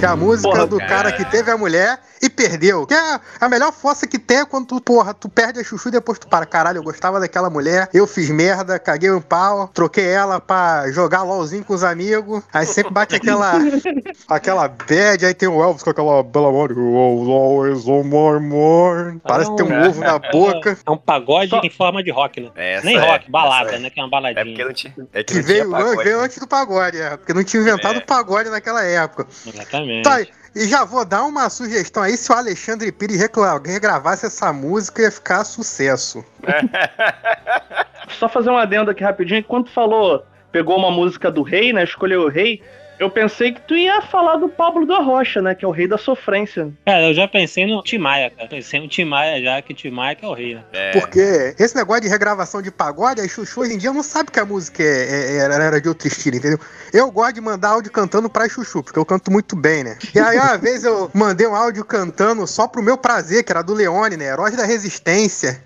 Que 0.00 0.06
a 0.06 0.16
música 0.16 0.50
Porra, 0.50 0.66
do 0.66 0.78
cara 0.78 1.12
que 1.12 1.24
teve 1.26 1.52
a 1.52 1.56
mulher 1.56 2.00
perdeu. 2.40 2.86
Que 2.86 2.94
é 2.94 3.20
a 3.40 3.48
melhor 3.48 3.72
fossa 3.72 4.06
que 4.06 4.18
tem 4.18 4.38
é 4.38 4.44
quando 4.46 4.66
tu, 4.66 4.80
porra, 4.80 5.12
tu 5.12 5.28
perde 5.28 5.60
a 5.60 5.64
chuchu 5.64 5.88
e 5.88 5.92
depois 5.92 6.18
tu 6.18 6.26
para. 6.28 6.46
Caralho, 6.46 6.78
eu 6.78 6.82
gostava 6.82 7.20
daquela 7.20 7.50
mulher, 7.50 7.88
eu 7.92 8.06
fiz 8.06 8.30
merda, 8.30 8.78
caguei 8.78 9.10
um 9.10 9.20
pau, 9.20 9.68
troquei 9.68 10.06
ela 10.06 10.40
pra 10.40 10.90
jogar 10.90 11.22
LOLzinho 11.22 11.64
com 11.64 11.74
os 11.74 11.84
amigos. 11.84 12.42
Aí 12.52 12.66
sempre 12.66 12.92
bate 12.92 13.14
aquela 13.16 13.54
aquela 14.28 14.68
bad, 14.68 15.24
aí 15.26 15.34
tem 15.34 15.48
o 15.48 15.62
Elvis 15.62 15.82
com 15.82 15.90
aquela 15.90 16.22
bela 16.22 16.50
morte. 16.50 16.74
Always 16.78 17.86
on 17.86 18.04
my 18.04 18.40
mind. 18.40 19.20
Parece 19.22 19.50
que 19.50 19.56
tem 19.62 19.66
um 19.66 19.88
ovo 19.88 20.00
na 20.00 20.18
boca. 20.18 20.78
É 20.86 20.90
um 20.90 20.96
pagode 20.96 21.54
em 21.62 21.70
forma 21.70 22.02
de 22.02 22.10
rock, 22.10 22.40
né? 22.40 22.50
Essa 22.56 22.86
Nem 22.86 22.96
é- 22.96 23.10
rock, 23.10 23.30
balada, 23.30 23.72
é. 23.72 23.78
né? 23.78 23.90
Que 23.90 24.00
é 24.00 24.02
uma 24.04 24.08
É 24.08 24.10
baladinha. 24.10 24.44
porque 24.46 24.64
não 24.64 24.72
tinha. 24.72 24.94
É 25.12 25.22
que 25.22 25.32
Que 25.32 25.34
não 25.40 25.44
tinha 25.44 25.54
veio, 25.64 25.70
pagode. 25.70 26.04
veio 26.04 26.20
antes 26.20 26.38
do 26.38 26.46
pagode, 26.46 27.00
é. 27.00 27.16
Porque 27.16 27.32
não 27.34 27.44
tinha 27.44 27.62
inventado 27.62 27.98
o 27.98 28.04
pagode 28.06 28.50
naquela 28.50 28.82
época. 28.84 29.26
Exatamente. 29.46 30.04
Tá, 30.04 30.18
e 30.54 30.66
já 30.66 30.84
vou 30.84 31.04
dar 31.04 31.24
uma 31.24 31.48
sugestão 31.48 32.02
aí, 32.02 32.16
se 32.16 32.30
o 32.32 32.34
Alexandre 32.34 32.90
Pires 32.90 33.20
regravasse 33.64 34.26
essa 34.26 34.52
música, 34.52 35.02
ia 35.02 35.10
ficar 35.10 35.44
sucesso. 35.44 36.24
Só 38.18 38.28
fazer 38.28 38.50
um 38.50 38.56
adendo 38.56 38.90
aqui 38.90 39.04
rapidinho. 39.04 39.42
Tu 39.42 39.70
falou, 39.72 40.24
pegou 40.50 40.76
uma 40.76 40.90
música 40.90 41.30
do 41.30 41.42
rei, 41.42 41.72
né? 41.72 41.84
Escolheu 41.84 42.22
o 42.22 42.28
rei. 42.28 42.62
Eu 43.00 43.08
pensei 43.10 43.50
que 43.52 43.62
tu 43.62 43.74
ia 43.74 44.02
falar 44.02 44.36
do 44.36 44.46
Pablo 44.46 44.84
da 44.84 44.98
Rocha, 44.98 45.40
né? 45.40 45.54
Que 45.54 45.64
é 45.64 45.68
o 45.68 45.70
rei 45.70 45.88
da 45.88 45.96
sofrência. 45.96 46.70
Cara, 46.84 47.08
eu 47.08 47.14
já 47.14 47.26
pensei 47.26 47.66
no 47.66 47.82
Timaya, 47.82 48.28
cara. 48.30 48.46
Pensei 48.46 48.78
no 48.78 48.86
Timaya 48.88 49.42
já, 49.42 49.62
que 49.62 49.72
Timaya 49.72 50.14
que 50.14 50.22
é 50.22 50.28
o 50.28 50.34
rei, 50.34 50.54
né? 50.54 50.62
É, 50.70 50.90
Porque 50.92 51.54
esse 51.58 51.74
negócio 51.74 52.02
de 52.02 52.08
regravação 52.08 52.60
de 52.60 52.70
pagode, 52.70 53.22
a 53.22 53.26
Chuchu 53.26 53.62
hoje 53.62 53.72
em 53.72 53.78
dia 53.78 53.90
não 53.90 54.02
sabe 54.02 54.30
que 54.30 54.38
a 54.38 54.44
música 54.44 54.82
é, 54.82 54.86
é- 54.86 55.36
era, 55.38 55.54
era 55.54 55.80
de 55.80 55.88
outro 55.88 56.06
estilo, 56.06 56.36
entendeu? 56.36 56.60
Eu 56.92 57.10
gosto 57.10 57.34
de 57.36 57.40
mandar 57.40 57.70
áudio 57.70 57.90
cantando 57.90 58.28
pra 58.28 58.46
Chuchu, 58.48 58.82
porque 58.82 58.98
eu 58.98 59.06
canto 59.06 59.30
muito 59.32 59.56
bem, 59.56 59.82
né? 59.82 59.96
E 60.14 60.20
aí 60.20 60.36
uma 60.36 60.58
vez 60.58 60.84
eu 60.84 61.10
mandei 61.14 61.46
um 61.46 61.54
áudio 61.56 61.84
cantando 61.86 62.46
só 62.46 62.68
pro 62.68 62.82
meu 62.82 62.98
prazer, 62.98 63.42
que 63.44 63.50
era 63.50 63.62
do 63.62 63.72
Leone, 63.72 64.18
né? 64.18 64.26
Heróis 64.26 64.54
da 64.54 64.66
Resistência. 64.66 65.62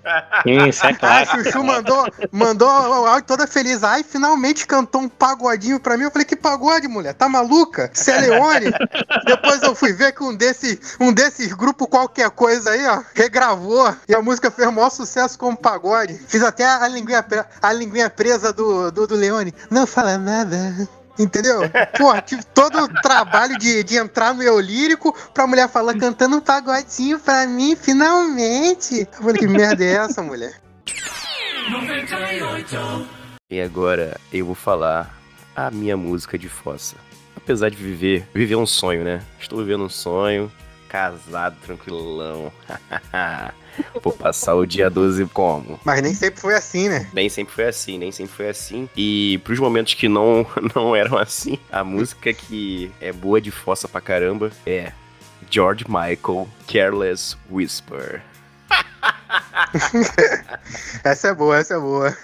Isso 0.46 0.86
é 0.86 0.90
A 0.90 0.94
clássico. 0.94 1.42
Chuchu 1.42 1.64
mandou, 1.64 2.06
mandou 2.30 2.68
o 2.68 3.06
áudio 3.06 3.26
toda 3.26 3.44
feliz. 3.48 3.82
Ai, 3.82 4.04
finalmente 4.04 4.66
cantou 4.68 5.00
um 5.00 5.08
pagodinho 5.08 5.80
pra 5.80 5.96
mim. 5.96 6.04
Eu 6.04 6.10
falei, 6.12 6.24
que 6.24 6.36
pagode, 6.36 6.86
mulher? 6.86 7.14
Tá 7.14 7.23
maluca? 7.28 7.90
Você 7.92 8.10
é 8.10 8.20
Leone? 8.20 8.72
Depois 9.26 9.62
eu 9.62 9.74
fui 9.74 9.92
ver 9.92 10.12
que 10.12 10.22
um 10.22 10.34
desses, 10.34 10.96
um 11.00 11.12
desses 11.12 11.52
grupos 11.52 11.88
qualquer 11.88 12.30
coisa 12.30 12.70
aí, 12.70 12.86
ó, 12.86 13.02
regravou. 13.14 13.94
E 14.08 14.14
a 14.14 14.22
música 14.22 14.50
fez 14.50 14.68
o 14.68 14.72
maior 14.72 14.90
sucesso 14.90 15.38
como 15.38 15.56
pagode. 15.56 16.18
Fiz 16.28 16.42
até 16.42 16.64
a 16.64 16.86
linguinha, 16.88 17.24
a 17.62 17.72
linguinha 17.72 18.10
presa 18.10 18.52
do, 18.52 18.90
do, 18.90 19.06
do 19.06 19.14
Leone. 19.14 19.54
Não 19.70 19.86
fala 19.86 20.18
nada. 20.18 20.88
Entendeu? 21.18 21.60
Pô, 21.96 22.20
tive 22.22 22.42
todo 22.42 22.76
o 22.82 22.88
trabalho 23.00 23.56
de, 23.58 23.84
de 23.84 23.96
entrar 23.96 24.34
no 24.34 24.42
eu 24.42 24.58
lírico 24.58 25.16
pra 25.32 25.46
mulher 25.46 25.68
falar 25.68 25.96
cantando 25.96 26.36
um 26.36 26.40
pagodinho 26.40 27.20
pra 27.20 27.46
mim, 27.46 27.76
finalmente. 27.76 29.08
Eu 29.12 29.22
falei, 29.22 29.36
que 29.36 29.46
merda 29.46 29.84
é 29.84 29.92
essa, 29.92 30.22
mulher? 30.22 30.60
E 33.50 33.60
agora 33.60 34.18
eu 34.32 34.46
vou 34.46 34.54
falar 34.54 35.14
a 35.54 35.70
minha 35.70 35.96
música 35.96 36.36
de 36.36 36.48
fossa. 36.48 36.96
Apesar 37.44 37.68
de 37.68 37.76
viver, 37.76 38.26
viver 38.32 38.56
um 38.56 38.64
sonho, 38.64 39.04
né? 39.04 39.22
Estou 39.38 39.58
vivendo 39.58 39.84
um 39.84 39.88
sonho, 39.90 40.50
casado, 40.88 41.54
tranquilão. 41.60 42.50
vou 44.02 44.14
passar 44.14 44.54
o 44.54 44.64
dia 44.64 44.88
12 44.88 45.26
como? 45.26 45.78
Mas 45.84 46.00
nem 46.00 46.14
sempre 46.14 46.40
foi 46.40 46.54
assim, 46.54 46.88
né? 46.88 47.06
Nem 47.12 47.28
sempre 47.28 47.52
foi 47.52 47.66
assim, 47.66 47.98
nem 47.98 48.10
sempre 48.10 48.34
foi 48.34 48.48
assim. 48.48 48.88
E 48.96 49.38
pros 49.44 49.58
momentos 49.58 49.92
que 49.92 50.08
não, 50.08 50.46
não 50.74 50.96
eram 50.96 51.18
assim, 51.18 51.58
a 51.70 51.84
música 51.84 52.32
que 52.32 52.90
é 52.98 53.12
boa 53.12 53.42
de 53.42 53.50
fossa 53.50 53.86
pra 53.86 54.00
caramba 54.00 54.50
é 54.64 54.90
George 55.50 55.84
Michael, 55.86 56.48
Careless 56.66 57.36
Whisper. 57.50 58.22
Essa 61.04 61.28
é 61.28 61.34
boa, 61.34 61.58
essa 61.58 61.74
é 61.74 61.78
boa. 61.78 62.16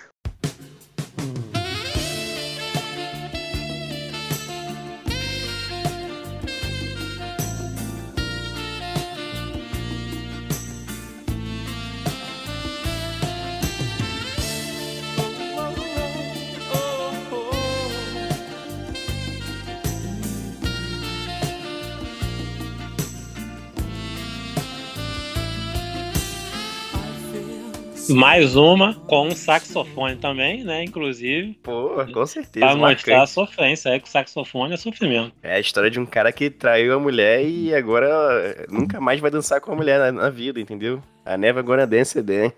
Mais 28.10 28.56
uma 28.56 28.94
com 29.06 29.28
um 29.28 29.30
saxofone 29.30 30.16
também, 30.16 30.64
né? 30.64 30.84
Inclusive, 30.84 31.58
Pô, 31.62 31.90
com 32.12 32.26
certeza. 32.26 32.66
pra 32.66 32.76
mostrar 32.76 33.14
a 33.14 33.16
marcante. 33.18 33.30
sofrência. 33.30 33.88
É 33.90 33.98
que 33.98 34.08
o 34.08 34.10
saxofone 34.10 34.74
é 34.74 34.76
sofrimento. 34.76 35.32
É 35.42 35.54
a 35.54 35.60
história 35.60 35.90
de 35.90 36.00
um 36.00 36.06
cara 36.06 36.32
que 36.32 36.50
traiu 36.50 36.94
a 36.94 36.98
mulher 36.98 37.44
e 37.44 37.74
agora 37.74 38.66
nunca 38.68 39.00
mais 39.00 39.20
vai 39.20 39.30
dançar 39.30 39.60
com 39.60 39.72
a 39.72 39.76
mulher 39.76 39.98
na, 39.98 40.12
na 40.12 40.30
vida, 40.30 40.60
entendeu? 40.60 41.00
A 41.24 41.36
Never 41.36 41.62
Gonna 41.62 41.86
Dance 41.86 42.18
Again. 42.18 42.52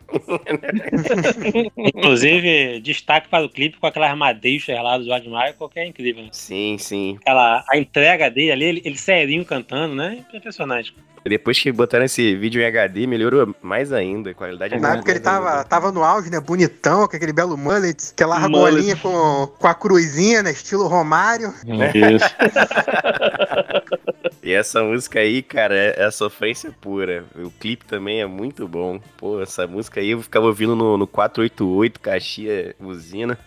Inclusive, 1.77 2.81
destaque 2.81 3.29
para 3.29 3.44
o 3.44 3.48
clipe 3.48 3.77
com 3.79 3.87
aquelas 3.87 4.16
madeixas 4.16 4.77
lá 4.83 4.96
do 4.98 5.05
George 5.05 5.29
Michael, 5.29 5.68
que 5.72 5.79
é 5.81 5.87
incrível. 5.87 6.22
né? 6.22 6.29
Sim, 6.33 6.77
sim. 6.79 7.18
Aquela, 7.20 7.64
a 7.70 7.77
entrega 7.77 8.31
dele 8.31 8.53
ali, 8.53 8.64
ele, 8.64 8.83
ele 8.85 8.96
serinho 8.98 9.44
cantando, 9.44 9.94
né? 9.94 10.25
Impressionante. 10.33 10.94
Depois 11.25 11.57
que 11.57 11.70
botaram 11.70 12.05
esse 12.05 12.35
vídeo 12.35 12.61
em 12.61 12.64
HD, 12.64 13.07
melhorou 13.07 13.55
mais 13.62 13.92
ainda. 13.92 14.31
A 14.31 14.35
qualidade 14.35 14.75
é 14.75 14.81
Na 14.81 14.94
época 14.94 15.12
ele 15.12 15.20
tava, 15.20 15.62
tava 15.64 15.92
no 15.92 16.03
auge, 16.03 16.29
né? 16.31 16.40
Bonitão, 16.40 17.07
com 17.07 17.14
aquele 17.14 17.33
belo 17.33 17.57
mullet, 17.57 18.11
aquela 18.12 18.40
Mullet. 18.40 18.66
argolinha 18.66 18.96
com, 18.96 19.46
com 19.57 19.66
a 19.68 19.75
cruzinha, 19.75 20.42
né? 20.42 20.51
Estilo 20.51 20.88
Romário. 20.88 21.55
Isso. 21.64 22.27
E 24.53 24.55
essa 24.55 24.85
música 24.85 25.19
aí, 25.19 25.41
cara, 25.43 25.75
é, 25.75 25.95
é 26.03 26.05
a 26.05 26.11
sofrência 26.11 26.71
pura. 26.79 27.25
O 27.35 27.51
clipe 27.51 27.87
também 27.87 28.21
é 28.21 28.27
muito 28.27 28.69
bom. 28.69 29.01
Pô, 29.17 29.41
essa 29.41 29.67
música 29.67 29.99
aí 29.99 30.11
eu 30.11 30.21
ficava 30.21 30.45
ouvindo 30.45 30.77
no, 30.77 30.99
no 30.99 31.07
488, 31.07 31.99
caixinha, 31.99 32.75
buzina, 32.79 33.38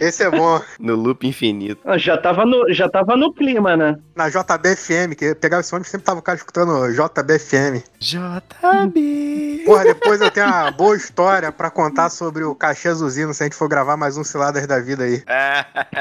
Esse 0.00 0.24
é 0.24 0.30
bom. 0.30 0.60
no 0.80 0.96
loop 0.96 1.24
infinito. 1.24 1.80
Ah, 1.84 1.96
Já 1.96 2.18
tava 2.18 2.44
no, 2.44 2.72
já 2.72 2.88
tava 2.88 3.16
no 3.16 3.32
clima, 3.32 3.76
né? 3.76 3.96
Na 4.16 4.28
JBFM, 4.28 5.14
que 5.16 5.26
eu 5.26 5.36
pegava 5.36 5.60
esse 5.60 5.72
ônibus, 5.72 5.90
sempre 5.90 6.04
tava 6.04 6.18
o 6.18 6.22
cara 6.22 6.36
escutando 6.38 6.88
JBFM. 6.92 7.84
JB. 8.02 9.62
Porra, 9.64 9.84
depois 9.84 10.20
eu 10.20 10.28
tenho 10.28 10.48
uma 10.48 10.72
boa 10.72 10.96
história 10.96 11.52
pra 11.52 11.70
contar 11.70 12.10
sobre 12.10 12.42
o 12.42 12.52
cachê 12.52 12.88
azulino, 12.88 13.32
se 13.32 13.44
a 13.44 13.46
gente 13.46 13.54
for 13.54 13.68
gravar 13.68 13.96
mais 13.96 14.16
um 14.16 14.24
Ciladas 14.24 14.66
da 14.66 14.80
Vida 14.80 15.04
aí. 15.04 15.22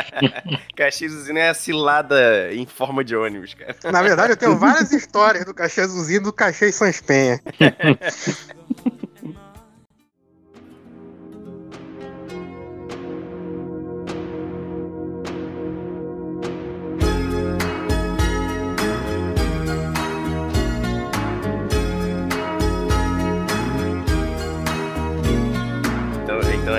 Caxias 0.76 1.14
Usina 1.14 1.42
é 1.42 1.50
a 1.50 1.54
cilada 1.54 2.52
em 2.52 2.66
forma 2.66 3.04
de 3.04 3.16
ônibus, 3.16 3.54
cara. 3.54 3.76
Na 3.92 4.02
verdade, 4.02 4.34
eu 4.34 4.38
tenho 4.38 4.58
várias 4.58 4.92
histórias 4.92 5.46
do 5.46 5.54
cachê 5.54 5.82
azulino 5.82 6.22
e 6.22 6.24
do 6.24 6.34
cachê 6.34 6.72
Sans 6.72 7.00
Penha. 7.02 7.40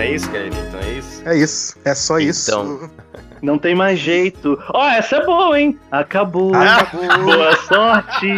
é 0.02 0.14
isso, 0.14 0.30
galera. 0.30 0.54
Então 0.68 0.80
é 0.80 0.92
isso. 0.92 1.22
É 1.24 1.36
isso. 1.36 1.76
É 1.84 1.94
só 1.94 2.18
isso. 2.18 2.50
Então. 2.50 2.90
Não 3.42 3.58
tem 3.58 3.74
mais 3.74 3.98
jeito. 3.98 4.56
Ó, 4.72 4.88
essa 4.88 5.16
é 5.16 5.26
boa, 5.26 5.60
hein? 5.60 5.76
Acabou. 5.90 6.54
Acabou. 6.54 7.24
Boa 7.24 7.56
sorte. 7.56 8.28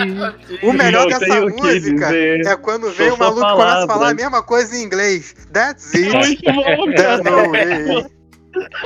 O 0.63 0.73
melhor 0.73 1.07
Não 1.07 1.19
dessa 1.19 1.41
música 1.43 2.09
é 2.11 2.57
quando 2.57 2.91
vem 2.91 3.11
o 3.11 3.19
maluco 3.19 3.41
e 3.41 3.43
só 3.43 3.55
começa 3.55 3.85
a 3.85 3.87
falar 3.87 4.11
a 4.11 4.15
mesma 4.15 4.43
coisa 4.43 4.75
em 4.75 4.83
inglês. 4.83 5.37
That's 5.53 5.95
it. 5.95 6.11
Muito 6.11 6.53
bom, 6.55 6.95
cara. 6.95 7.19
no 7.19 7.51
way. 7.51 8.07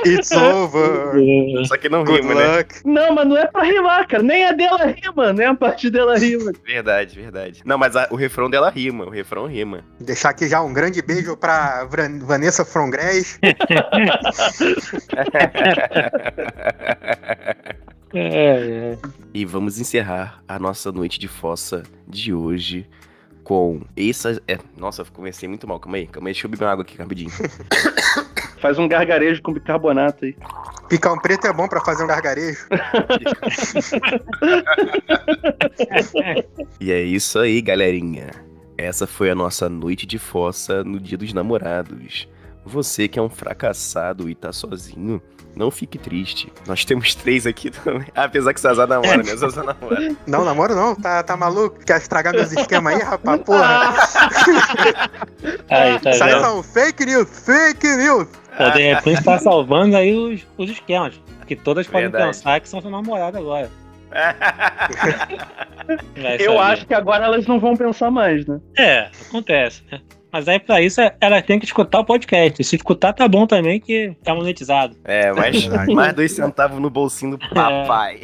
It's 0.05 0.31
over. 0.31 1.13
Só 1.67 1.77
que 1.77 1.89
não 1.89 2.03
Good 2.03 2.21
rima, 2.21 2.35
né? 2.35 2.65
Não, 2.85 3.13
mas 3.13 3.27
não 3.27 3.37
é 3.37 3.45
pra 3.47 3.63
rimar, 3.63 4.07
cara. 4.07 4.23
Nem 4.23 4.45
a 4.45 4.51
dela 4.51 4.85
rima, 4.87 5.33
nem 5.33 5.45
a 5.47 5.55
parte 5.55 5.89
dela 5.89 6.17
rima. 6.17 6.51
Verdade, 6.65 7.15
verdade. 7.19 7.61
Não, 7.65 7.77
mas 7.77 7.95
a- 7.95 8.07
o 8.11 8.15
refrão 8.15 8.49
dela 8.49 8.69
rima. 8.69 9.05
O 9.05 9.09
refrão 9.09 9.45
rima. 9.47 9.83
Deixar 9.99 10.29
aqui 10.29 10.47
já 10.47 10.61
um 10.61 10.73
grande 10.73 11.01
beijo 11.01 11.35
pra 11.37 11.85
Vran- 11.85 12.19
Vanessa 12.19 12.63
Frongres. 12.65 13.39
É, 18.11 18.93
é. 18.93 18.97
E 19.33 19.45
vamos 19.45 19.79
encerrar 19.79 20.41
a 20.47 20.57
nossa 20.57 20.91
noite 20.91 21.19
de 21.19 21.27
fossa 21.27 21.83
de 22.07 22.33
hoje 22.33 22.87
com 23.43 23.81
essa. 23.95 24.41
É, 24.47 24.57
nossa, 24.75 25.03
eu 25.03 25.05
comecei 25.13 25.47
muito 25.47 25.67
mal. 25.67 25.79
Calma 25.79 25.97
aí, 25.97 26.07
calma 26.07 26.27
aí. 26.29 26.33
Deixa 26.33 26.47
eu 26.47 26.49
beber 26.49 26.65
uma 26.65 26.71
água 26.71 26.83
aqui 26.83 26.97
rapidinho. 26.97 27.29
Faz 28.59 28.77
um 28.77 28.87
gargarejo 28.87 29.41
com 29.41 29.53
bicarbonato 29.53 30.25
aí. 30.25 30.35
Picão 30.89 31.17
preto 31.17 31.47
é 31.47 31.53
bom 31.53 31.67
pra 31.67 31.81
fazer 31.81 32.03
um 32.03 32.07
gargarejo. 32.07 32.67
e 36.79 36.91
é 36.91 37.01
isso 37.01 37.39
aí, 37.39 37.61
galerinha. 37.61 38.31
Essa 38.77 39.05
foi 39.05 39.29
a 39.29 39.35
nossa 39.35 39.69
noite 39.69 40.05
de 40.05 40.17
fossa 40.17 40.83
no 40.83 40.99
Dia 40.99 41.17
dos 41.17 41.33
Namorados. 41.33 42.27
Você 42.65 43.07
que 43.07 43.19
é 43.19 43.21
um 43.21 43.29
fracassado 43.29 44.29
e 44.29 44.35
tá 44.35 44.51
sozinho, 44.51 45.21
não 45.55 45.71
fique 45.71 45.97
triste. 45.97 46.51
Nós 46.67 46.85
temos 46.85 47.15
três 47.15 47.45
aqui 47.45 47.69
também. 47.69 48.07
Apesar 48.15 48.53
que 48.53 48.61
Sazá 48.61 48.87
namora, 48.87 49.17
né? 49.17 49.35
Sazá 49.35 49.63
namora. 49.63 50.15
Não, 50.25 50.45
namoro 50.45 50.75
não. 50.75 50.95
Tá, 50.95 51.23
tá 51.23 51.35
maluco? 51.35 51.79
Quer 51.85 51.97
estragar 51.97 52.33
meus 52.33 52.51
esquemas 52.51 52.95
aí, 52.95 53.01
rapaz? 53.01 53.41
Porra. 53.41 53.93
Aí, 55.69 55.99
tá 55.99 56.09
aí 56.09 56.19
vendo? 56.19 56.41
são 56.41 56.63
fake 56.63 57.05
news, 57.05 57.29
fake 57.29 57.87
news. 57.95 58.27
Pô, 58.59 58.69
de 58.71 58.93
repente 58.93 59.23
tá 59.23 59.39
salvando 59.39 59.95
aí 59.95 60.13
os, 60.13 60.45
os 60.57 60.69
esquemas. 60.69 61.17
Que 61.47 61.55
todas 61.55 61.87
podem 61.87 62.09
Verdade. 62.09 62.25
pensar 62.25 62.59
que 62.59 62.67
são 62.67 62.81
seu 62.81 62.91
namorado 62.91 63.37
agora. 63.37 63.69
Eu 66.39 66.59
acho 66.59 66.85
que 66.85 66.93
agora 66.93 67.23
elas 67.23 67.47
não 67.47 67.57
vão 67.57 67.77
pensar 67.77 68.11
mais, 68.11 68.45
né? 68.45 68.59
É, 68.77 69.09
acontece, 69.27 69.81
né? 69.89 70.01
Mas 70.31 70.47
aí 70.47 70.59
pra 70.59 70.81
isso 70.81 70.99
elas 71.19 71.43
têm 71.43 71.57
que 71.57 71.65
escutar 71.65 72.01
o 72.01 72.05
podcast. 72.05 72.63
Se 72.63 72.75
escutar, 72.75 73.13
tá 73.13 73.27
bom 73.27 73.47
também, 73.47 73.79
que 73.79 74.15
é 74.23 74.33
monetizado. 74.33 74.95
É, 75.05 75.31
mais, 75.31 75.63
Verdade. 75.63 75.93
mais 75.93 76.13
dois 76.13 76.31
centavos 76.33 76.79
no 76.79 76.89
bolsinho 76.89 77.37
do 77.37 77.49
papai. 77.49 78.19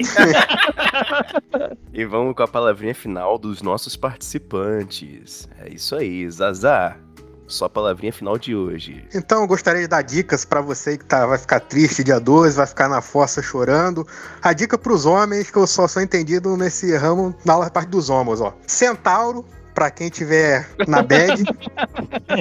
e 1.94 2.06
vamos 2.06 2.36
com 2.36 2.44
a 2.44 2.48
palavrinha 2.48 2.94
final 2.94 3.38
dos 3.38 3.62
nossos 3.62 3.96
participantes. 3.96 5.50
É 5.60 5.74
isso 5.74 5.96
aí, 5.96 6.30
Zazá. 6.30 6.98
Só 7.48 7.66
a 7.66 7.70
palavrinha 7.70 8.12
final 8.12 8.38
de 8.38 8.56
hoje. 8.56 9.08
Então 9.14 9.42
eu 9.42 9.48
gostaria 9.48 9.82
de 9.82 9.88
dar 9.88 10.02
dicas 10.02 10.44
pra 10.44 10.62
você 10.62 10.98
que 10.98 11.06
tá, 11.06 11.26
vai 11.26 11.38
ficar 11.38 11.60
triste 11.60 12.04
dia 12.04 12.20
12, 12.20 12.56
vai 12.56 12.68
ficar 12.68 12.90
na 12.90 13.02
fossa 13.02 13.42
chorando. 13.42 14.06
A 14.42 14.52
dica 14.52 14.78
pros 14.78 15.06
homens, 15.06 15.52
que 15.52 15.58
eu 15.58 15.68
só 15.68 15.88
sou 15.88 16.02
entendido 16.02 16.58
nesse 16.58 16.96
ramo, 16.96 17.36
na 17.46 17.70
parte 17.70 17.90
dos 17.90 18.10
homens, 18.10 18.42
ó. 18.42 18.54
Centauro, 18.66 19.46
pra 19.76 19.92
quem 19.92 20.10
tiver 20.10 20.68
na 20.88 21.04
bad. 21.04 21.44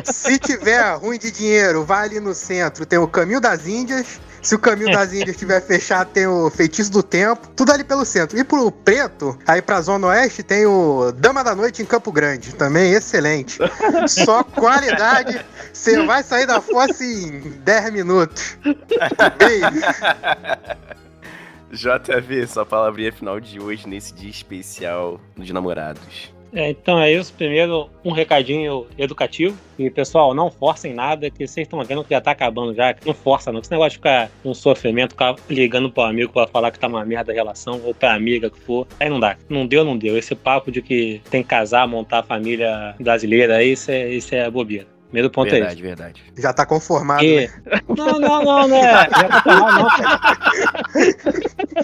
Se 0.04 0.38
tiver 0.38 0.94
ruim 0.94 1.18
de 1.18 1.32
dinheiro, 1.32 1.84
vai 1.84 2.04
ali 2.06 2.20
no 2.20 2.32
centro, 2.32 2.86
tem 2.86 2.98
o 2.98 3.08
Caminho 3.08 3.40
das 3.40 3.66
Índias. 3.66 4.20
Se 4.40 4.54
o 4.54 4.58
Caminho 4.58 4.92
das 4.92 5.12
Índias 5.12 5.30
estiver 5.30 5.60
fechado, 5.60 6.10
tem 6.12 6.26
o 6.26 6.50
Feitiço 6.50 6.92
do 6.92 7.02
Tempo. 7.02 7.48
Tudo 7.56 7.72
ali 7.72 7.82
pelo 7.82 8.04
centro. 8.04 8.38
E 8.38 8.44
pro 8.44 8.70
preto, 8.70 9.38
aí 9.46 9.62
pra 9.62 9.80
Zona 9.80 10.08
Oeste, 10.08 10.42
tem 10.42 10.66
o 10.66 11.10
Dama 11.12 11.42
da 11.42 11.54
Noite 11.54 11.80
em 11.80 11.86
Campo 11.86 12.12
Grande. 12.12 12.54
Também 12.54 12.92
excelente. 12.92 13.58
Só 14.06 14.44
qualidade. 14.44 15.44
Você 15.72 16.04
vai 16.04 16.22
sair 16.22 16.46
da 16.46 16.60
fossa 16.60 17.02
em 17.02 17.40
10 17.64 17.92
minutos. 17.92 18.58
Beijo. 19.38 19.80
JV, 21.72 22.46
sua 22.46 22.66
palavrinha 22.66 23.12
final 23.12 23.40
de 23.40 23.58
hoje 23.58 23.88
nesse 23.88 24.12
dia 24.12 24.30
especial 24.30 25.18
de 25.38 25.54
namorados. 25.54 26.33
É, 26.54 26.70
então 26.70 27.00
é 27.00 27.12
isso. 27.12 27.32
Primeiro, 27.34 27.90
um 28.04 28.12
recadinho 28.12 28.86
educativo. 28.96 29.56
E, 29.76 29.90
pessoal, 29.90 30.32
não 30.32 30.50
forcem 30.50 30.94
nada, 30.94 31.28
que 31.28 31.46
vocês 31.46 31.66
estão 31.66 31.82
vendo 31.82 32.04
que 32.04 32.10
já 32.10 32.20
tá 32.20 32.30
acabando 32.30 32.72
já. 32.74 32.94
Não 33.04 33.12
força, 33.12 33.50
não. 33.50 33.60
Esse 33.60 33.70
negócio 33.70 33.90
de 33.90 33.96
ficar 33.96 34.30
um 34.44 34.54
sofrimento, 34.54 35.10
ficar 35.10 35.34
ligando 35.50 35.90
pro 35.90 36.04
amigo 36.04 36.32
pra 36.32 36.46
falar 36.46 36.70
que 36.70 36.78
tá 36.78 36.86
uma 36.86 37.04
merda 37.04 37.32
a 37.32 37.34
relação, 37.34 37.80
ou 37.84 37.92
pra 37.92 38.14
amiga 38.14 38.48
que 38.48 38.60
for. 38.60 38.86
Aí 39.00 39.10
não 39.10 39.18
dá. 39.18 39.36
Não 39.48 39.66
deu, 39.66 39.84
não 39.84 39.98
deu. 39.98 40.16
Esse 40.16 40.34
papo 40.34 40.70
de 40.70 40.80
que 40.80 41.20
tem 41.28 41.42
que 41.42 41.48
casar, 41.48 41.88
montar 41.88 42.20
a 42.20 42.22
família 42.22 42.94
brasileira, 43.00 43.62
isso 43.64 43.90
é, 43.90 44.08
isso 44.10 44.34
é 44.34 44.48
bobeira. 44.48 44.93
Primeiro 45.08 45.30
ponto 45.30 45.46
é 45.48 45.50
verdade, 45.52 45.74
esse. 45.74 45.82
verdade. 45.82 46.22
Já 46.36 46.52
tá 46.52 46.66
conformado, 46.66 47.22
E- 47.24 47.46
né? 47.46 47.48
Não, 47.96 48.18
não, 48.18 48.42
não, 48.42 48.66
né? 48.68 48.82
Tá 49.06 49.42
não. 49.46 49.88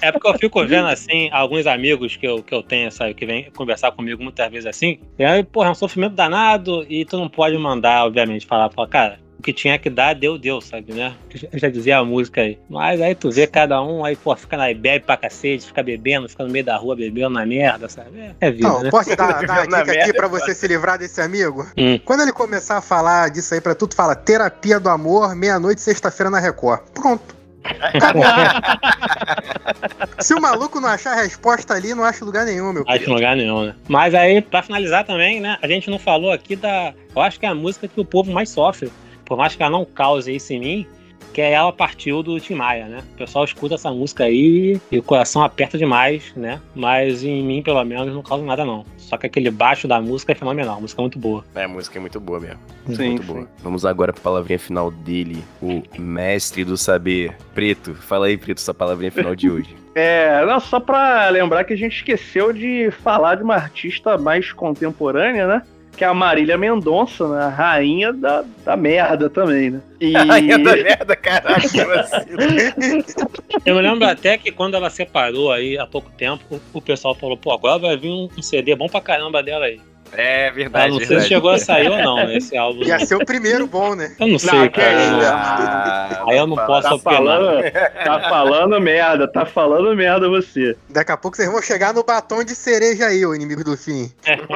É 0.02 0.10
porque 0.12 0.28
eu 0.28 0.34
fico 0.38 0.66
vendo 0.66 0.88
assim, 0.88 1.28
alguns 1.30 1.66
amigos 1.66 2.16
que 2.16 2.26
eu, 2.26 2.42
que 2.42 2.52
eu 2.52 2.62
tenho, 2.62 2.90
sabe, 2.90 3.14
que 3.14 3.24
vêm 3.24 3.50
conversar 3.52 3.92
comigo 3.92 4.20
muitas 4.22 4.50
vezes 4.50 4.66
assim, 4.66 4.98
e 5.18 5.24
aí, 5.24 5.44
porra, 5.44 5.68
é 5.68 5.70
um 5.70 5.74
sofrimento 5.76 6.14
danado, 6.14 6.84
e 6.88 7.04
tu 7.04 7.16
não 7.18 7.28
pode 7.28 7.56
mandar, 7.56 8.04
obviamente, 8.04 8.46
falar, 8.46 8.68
falar, 8.70 8.88
cara, 8.88 9.19
que 9.40 9.52
tinha 9.52 9.78
que 9.78 9.88
dar, 9.88 10.14
deu, 10.14 10.38
deu, 10.38 10.60
sabe, 10.60 10.92
né? 10.92 11.14
Eu 11.52 11.58
já 11.58 11.68
dizia 11.68 11.98
a 11.98 12.04
música 12.04 12.42
aí. 12.42 12.58
Mas 12.68 13.00
aí 13.00 13.14
tu 13.14 13.30
vê 13.30 13.46
cada 13.46 13.82
um, 13.82 14.04
aí, 14.04 14.16
pô, 14.16 14.34
fica 14.36 14.56
na 14.56 14.72
bebe 14.74 15.04
pra 15.04 15.16
cacete, 15.16 15.66
fica 15.66 15.82
bebendo, 15.82 16.28
fica 16.28 16.44
no 16.44 16.50
meio 16.50 16.64
da 16.64 16.76
rua 16.76 16.96
bebendo 16.96 17.30
na 17.30 17.46
merda, 17.46 17.88
sabe? 17.88 18.18
É, 18.18 18.34
é 18.40 18.50
vida, 18.50 18.68
Não, 18.68 18.82
né? 18.82 18.90
posso 18.90 19.14
dar, 19.16 19.40
dar 19.46 19.66
uma 19.66 19.66
dica 19.66 19.80
aqui 19.80 19.90
merda, 19.92 20.14
pra 20.14 20.28
você 20.28 20.54
se 20.54 20.66
livrar 20.66 20.98
desse 20.98 21.20
amigo? 21.20 21.66
Hum. 21.76 21.98
Quando 22.04 22.22
ele 22.22 22.32
começar 22.32 22.78
a 22.78 22.82
falar 22.82 23.30
disso 23.30 23.54
aí 23.54 23.60
pra 23.60 23.74
tu, 23.74 23.86
tu 23.86 23.94
fala 23.94 24.14
terapia 24.14 24.80
do 24.80 24.88
amor, 24.88 25.34
meia-noite, 25.34 25.80
sexta-feira 25.80 26.30
na 26.30 26.40
Record. 26.40 26.80
Pronto. 26.94 27.40
Se 30.18 30.34
o 30.34 30.40
maluco 30.40 30.80
não 30.80 30.88
achar 30.88 31.12
a 31.12 31.22
resposta 31.22 31.74
ali, 31.74 31.94
não 31.94 32.04
acha 32.04 32.24
lugar 32.24 32.46
nenhum, 32.46 32.72
meu 32.72 32.84
Acho 32.86 33.12
lugar 33.12 33.36
nenhum, 33.36 33.66
né? 33.66 33.74
Mas 33.88 34.14
aí, 34.14 34.40
pra 34.40 34.62
finalizar 34.62 35.04
também, 35.04 35.40
né? 35.40 35.58
A 35.60 35.68
gente 35.68 35.90
não 35.90 35.98
falou 35.98 36.32
aqui 36.32 36.56
da. 36.56 36.94
Eu 37.14 37.22
acho 37.22 37.38
que 37.38 37.46
é 37.46 37.48
a 37.48 37.54
música 37.54 37.88
que 37.88 38.00
o 38.00 38.04
povo 38.04 38.32
mais 38.32 38.50
sofre. 38.50 38.90
Por 39.30 39.38
mais 39.38 39.54
que 39.54 39.62
ela 39.62 39.70
não 39.70 39.84
cause 39.84 40.34
isso 40.34 40.52
em 40.52 40.58
mim, 40.58 40.86
que 41.32 41.40
é 41.40 41.52
Ela 41.52 41.72
Partiu 41.72 42.20
do 42.20 42.40
Tim 42.40 42.56
Maia, 42.56 42.86
né? 42.86 43.04
O 43.14 43.16
pessoal 43.16 43.44
escuta 43.44 43.76
essa 43.76 43.88
música 43.88 44.24
aí 44.24 44.80
e 44.90 44.98
o 44.98 45.02
coração 45.04 45.44
aperta 45.44 45.78
demais, 45.78 46.32
né? 46.34 46.60
Mas 46.74 47.22
em 47.22 47.40
mim, 47.40 47.62
pelo 47.62 47.84
menos, 47.84 48.12
não 48.12 48.24
causa 48.24 48.44
nada, 48.44 48.64
não. 48.64 48.84
Só 48.98 49.16
que 49.16 49.26
aquele 49.26 49.48
baixo 49.48 49.86
da 49.86 50.00
música 50.00 50.32
é 50.32 50.34
fenomenal, 50.34 50.78
a 50.78 50.80
música 50.80 51.00
é 51.00 51.04
muito 51.04 51.16
boa. 51.16 51.44
É, 51.54 51.62
a 51.62 51.68
música 51.68 51.96
é 51.96 52.00
muito 52.00 52.18
boa 52.18 52.40
mesmo. 52.40 52.58
Sim, 52.88 53.10
muito 53.10 53.22
boa. 53.22 53.48
Vamos 53.62 53.86
agora 53.86 54.12
pra 54.12 54.20
palavrinha 54.20 54.58
final 54.58 54.90
dele, 54.90 55.44
o 55.62 55.80
mestre 55.96 56.64
do 56.64 56.76
saber. 56.76 57.36
Preto, 57.54 57.94
fala 57.94 58.26
aí, 58.26 58.36
Preto, 58.36 58.60
sua 58.60 58.74
palavrinha 58.74 59.12
final 59.12 59.36
de 59.36 59.48
hoje. 59.48 59.76
É, 59.92 60.46
não, 60.46 60.60
só 60.60 60.78
pra 60.78 61.28
lembrar 61.30 61.64
que 61.64 61.72
a 61.72 61.76
gente 61.76 61.96
esqueceu 61.96 62.52
de 62.52 62.92
falar 63.02 63.34
de 63.34 63.42
uma 63.42 63.56
artista 63.56 64.16
mais 64.16 64.52
contemporânea, 64.52 65.48
né? 65.48 65.62
Que 66.00 66.04
é 66.04 66.06
a 66.08 66.14
Marília 66.14 66.56
Mendonça, 66.56 67.28
né? 67.28 67.42
A 67.44 67.48
rainha 67.50 68.10
da, 68.10 68.42
da 68.64 68.74
merda 68.74 69.28
também, 69.28 69.68
né? 69.68 69.82
E... 70.00 70.12
Rainha 70.14 70.58
da 70.58 70.74
merda, 70.74 71.14
caralho. 71.14 71.62
Eu 73.66 73.74
me 73.74 73.82
lembro 73.82 74.06
até 74.06 74.38
que 74.38 74.50
quando 74.50 74.74
ela 74.76 74.88
separou 74.88 75.52
aí 75.52 75.76
há 75.76 75.86
pouco 75.86 76.10
tempo, 76.16 76.58
o- 76.72 76.80
pessoal 76.80 77.14
falou, 77.14 77.36
pô, 77.36 77.52
agora 77.52 77.78
vai 77.78 77.98
vir 77.98 78.08
um 78.08 78.30
um 78.34 78.40
CD 78.40 78.74
bom 78.74 78.88
pra 78.88 79.02
caramba 79.02 79.42
dela 79.42 79.66
aí. 79.66 79.78
É 80.12 80.48
Ah, 80.48 80.52
verdade, 80.52 80.90
não 80.90 80.98
sei 80.98 81.06
verdade. 81.06 81.22
se 81.28 81.34
chegou 81.34 81.50
a 81.50 81.58
sair 81.58 81.88
ou 81.88 81.98
não, 81.98 82.16
né, 82.16 82.36
esse 82.38 82.56
álbum. 82.56 82.82
Ia 82.82 82.98
ser 83.00 83.14
o 83.14 83.24
primeiro 83.24 83.66
bom, 83.66 83.94
né? 83.94 84.14
Eu 84.18 84.26
não 84.28 84.38
sei, 84.38 84.68
que 84.68 84.80
cara. 84.80 85.02
isso, 85.02 85.20
Ah, 85.24 86.24
Aí 86.28 86.36
eu 86.36 86.46
não 86.46 86.56
fala- 86.56 86.66
posso 86.66 86.88
Tá 86.88 86.94
opinar. 86.94 87.16
falando, 87.16 87.72
tá 88.04 88.20
falando 88.28 88.80
merda, 88.80 89.28
tá 89.28 89.46
falando 89.46 89.96
merda 89.96 90.28
você. 90.28 90.76
Daqui 90.88 91.12
a 91.12 91.16
pouco 91.16 91.36
vocês 91.36 91.50
vão 91.50 91.62
chegar 91.62 91.94
no 91.94 92.02
batom 92.04 92.42
de 92.44 92.54
cereja 92.54 93.06
aí, 93.06 93.24
o 93.24 93.34
inimigo 93.34 93.62
do 93.64 93.76
fim. 93.76 94.10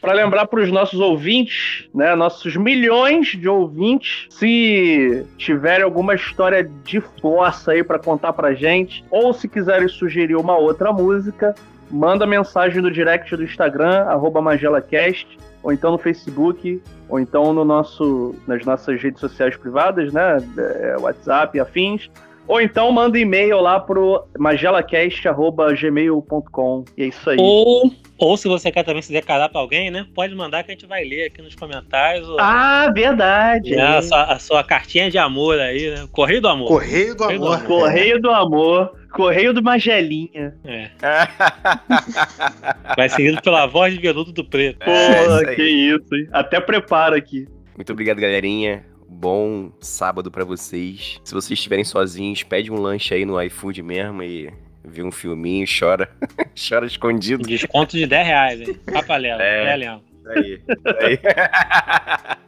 Para 0.00 0.12
lembrar 0.12 0.46
para 0.46 0.60
os 0.60 0.70
nossos 0.70 1.00
ouvintes, 1.00 1.88
né, 1.94 2.14
nossos 2.14 2.54
milhões 2.54 3.28
de 3.28 3.48
ouvintes, 3.48 4.26
se 4.30 5.24
tiverem 5.38 5.82
alguma 5.84 6.14
história 6.14 6.62
de 6.84 7.00
força 7.20 7.72
aí 7.72 7.82
para 7.82 7.98
contar 7.98 8.32
pra 8.34 8.54
gente, 8.54 9.04
ou 9.10 9.32
se 9.32 9.48
quiserem 9.48 9.88
sugerir 9.88 10.36
uma 10.36 10.56
outra 10.56 10.92
música, 10.92 11.54
manda 11.90 12.26
mensagem 12.26 12.80
no 12.82 12.90
direct 12.90 13.34
do 13.36 13.44
Instagram 13.44 14.04
arroba 14.06 14.40
@magelacast, 14.42 15.26
ou 15.62 15.72
então 15.72 15.92
no 15.92 15.98
Facebook, 15.98 16.80
ou 17.08 17.18
então 17.20 17.52
no 17.52 17.64
nosso 17.64 18.34
nas 18.46 18.64
nossas 18.64 19.00
redes 19.02 19.20
sociais 19.20 19.56
privadas, 19.56 20.12
né, 20.12 20.38
é, 20.58 20.96
WhatsApp 20.98 21.56
e 21.56 21.60
afins. 21.60 22.08
Ou 22.48 22.60
então 22.60 22.92
manda 22.92 23.18
e-mail 23.18 23.60
lá 23.60 23.80
pro 23.80 24.24
magelacast.gmail.com. 24.38 26.84
E 26.96 27.02
é 27.02 27.06
isso 27.06 27.28
aí. 27.30 27.36
Ou, 27.40 27.90
ou 28.18 28.36
se 28.36 28.46
você 28.48 28.70
quer 28.70 28.84
também 28.84 29.02
se 29.02 29.12
declarar 29.12 29.48
pra 29.48 29.60
alguém, 29.60 29.90
né? 29.90 30.06
Pode 30.14 30.32
mandar 30.34 30.62
que 30.62 30.70
a 30.70 30.74
gente 30.74 30.86
vai 30.86 31.02
ler 31.04 31.26
aqui 31.26 31.42
nos 31.42 31.54
comentários. 31.56 32.28
o- 32.28 32.36
Ah, 32.38 32.88
verdade. 32.94 33.74
né, 33.74 33.98
a, 33.98 34.02
sua, 34.02 34.22
a 34.24 34.38
sua 34.38 34.62
cartinha 34.64 35.10
de 35.10 35.18
amor 35.18 35.58
aí, 35.58 35.90
né? 35.90 36.06
Correio 36.12 36.40
do 36.40 36.46
amor. 36.48 36.68
Correio 36.68 37.14
do 37.16 37.24
Correio 37.24 37.44
amor. 37.46 37.64
Correio 37.66 38.22
do 38.22 38.30
Amor. 38.30 38.92
Correio 39.16 39.54
do 39.54 39.62
Magelinha. 39.62 40.54
É. 40.62 40.90
Vai 42.94 43.08
seguido 43.08 43.40
pela 43.40 43.64
voz 43.66 43.94
de 43.94 43.98
veludo 43.98 44.30
do 44.30 44.44
preto. 44.44 44.78
Pô, 44.84 44.90
É, 44.90 45.54
que 45.54 45.62
isso, 45.62 46.14
hein? 46.14 46.28
Até 46.30 46.60
preparo 46.60 47.16
aqui. 47.16 47.48
Muito 47.74 47.90
obrigado, 47.92 48.20
galerinha. 48.20 48.84
Bom 49.08 49.72
sábado 49.80 50.30
pra 50.30 50.44
vocês. 50.44 51.18
Se 51.24 51.32
vocês 51.32 51.58
estiverem 51.58 51.84
sozinhos, 51.84 52.42
pede 52.42 52.70
um 52.70 52.78
lanche 52.78 53.14
aí 53.14 53.24
no 53.24 53.40
iFood 53.40 53.82
mesmo 53.82 54.22
e 54.22 54.52
vê 54.84 55.02
um 55.02 55.10
filminho, 55.10 55.66
chora. 55.66 56.10
chora 56.68 56.84
escondido. 56.84 57.42
Desconto 57.48 57.96
de 57.96 58.06
10 58.06 58.26
reais, 58.26 58.60
hein? 58.60 58.78
Papalela. 58.92 59.42
É. 59.42 59.72
É. 59.72 59.76
Leão. 59.76 60.02
Aí, 60.26 60.60
aí. 61.00 61.18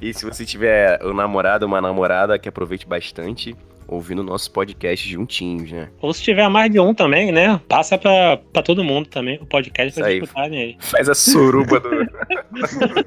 e 0.11 0.13
se 0.13 0.27
você 0.27 0.45
tiver 0.45 1.03
um 1.03 1.15
namorado 1.15 1.65
ou 1.65 1.73
uma 1.73 1.81
namorada, 1.81 2.39
que 2.39 2.49
aproveite 2.49 2.87
bastante 2.87 3.57
ouvindo 3.89 4.21
o 4.21 4.23
nosso 4.23 4.51
podcast 4.53 5.09
juntinhos, 5.11 5.73
né? 5.73 5.89
Ou 6.01 6.13
se 6.13 6.23
tiver 6.23 6.49
mais 6.49 6.71
de 6.71 6.79
um 6.79 6.93
também, 6.95 7.33
né? 7.33 7.61
Passa 7.69 7.97
pra, 7.99 8.37
pra 8.53 8.63
todo 8.63 8.85
mundo 8.85 9.09
também 9.09 9.39
o 9.41 9.47
podcast 9.47 9.99
pra 9.99 10.13
Isso 10.13 10.37
aí. 10.47 10.77
Faz 10.79 11.09
a 11.09 11.15
suruba 11.15 11.81
do. 11.81 11.89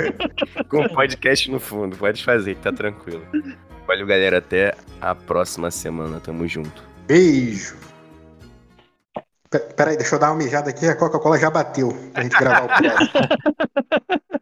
Com 0.67 0.82
o 0.82 0.89
podcast 0.89 1.50
no 1.52 1.60
fundo. 1.60 1.96
Pode 1.96 2.24
fazer, 2.24 2.56
tá 2.58 2.72
tranquilo. 2.74 3.24
Valeu, 3.88 4.06
galera. 4.08 4.39
Até 4.39 4.74
a 5.00 5.13
próxima 5.13 5.70
semana. 5.70 6.20
Tamo 6.20 6.48
junto. 6.48 6.84
Beijo. 7.08 7.76
Pe- 9.50 9.60
Peraí, 9.76 9.98
deixa 9.98 10.15
eu 10.15 10.20
dar 10.20 10.32
uma 10.32 10.38
mijada 10.44 10.70
aqui. 10.70 10.86
A 10.86 10.96
Coca-Cola 10.96 11.38
já 11.38 11.50
bateu 11.50 11.89
pra 12.13 12.24
gente 12.24 12.38
gravar 12.38 12.63
o 12.63 12.67
próximo. 12.67 13.20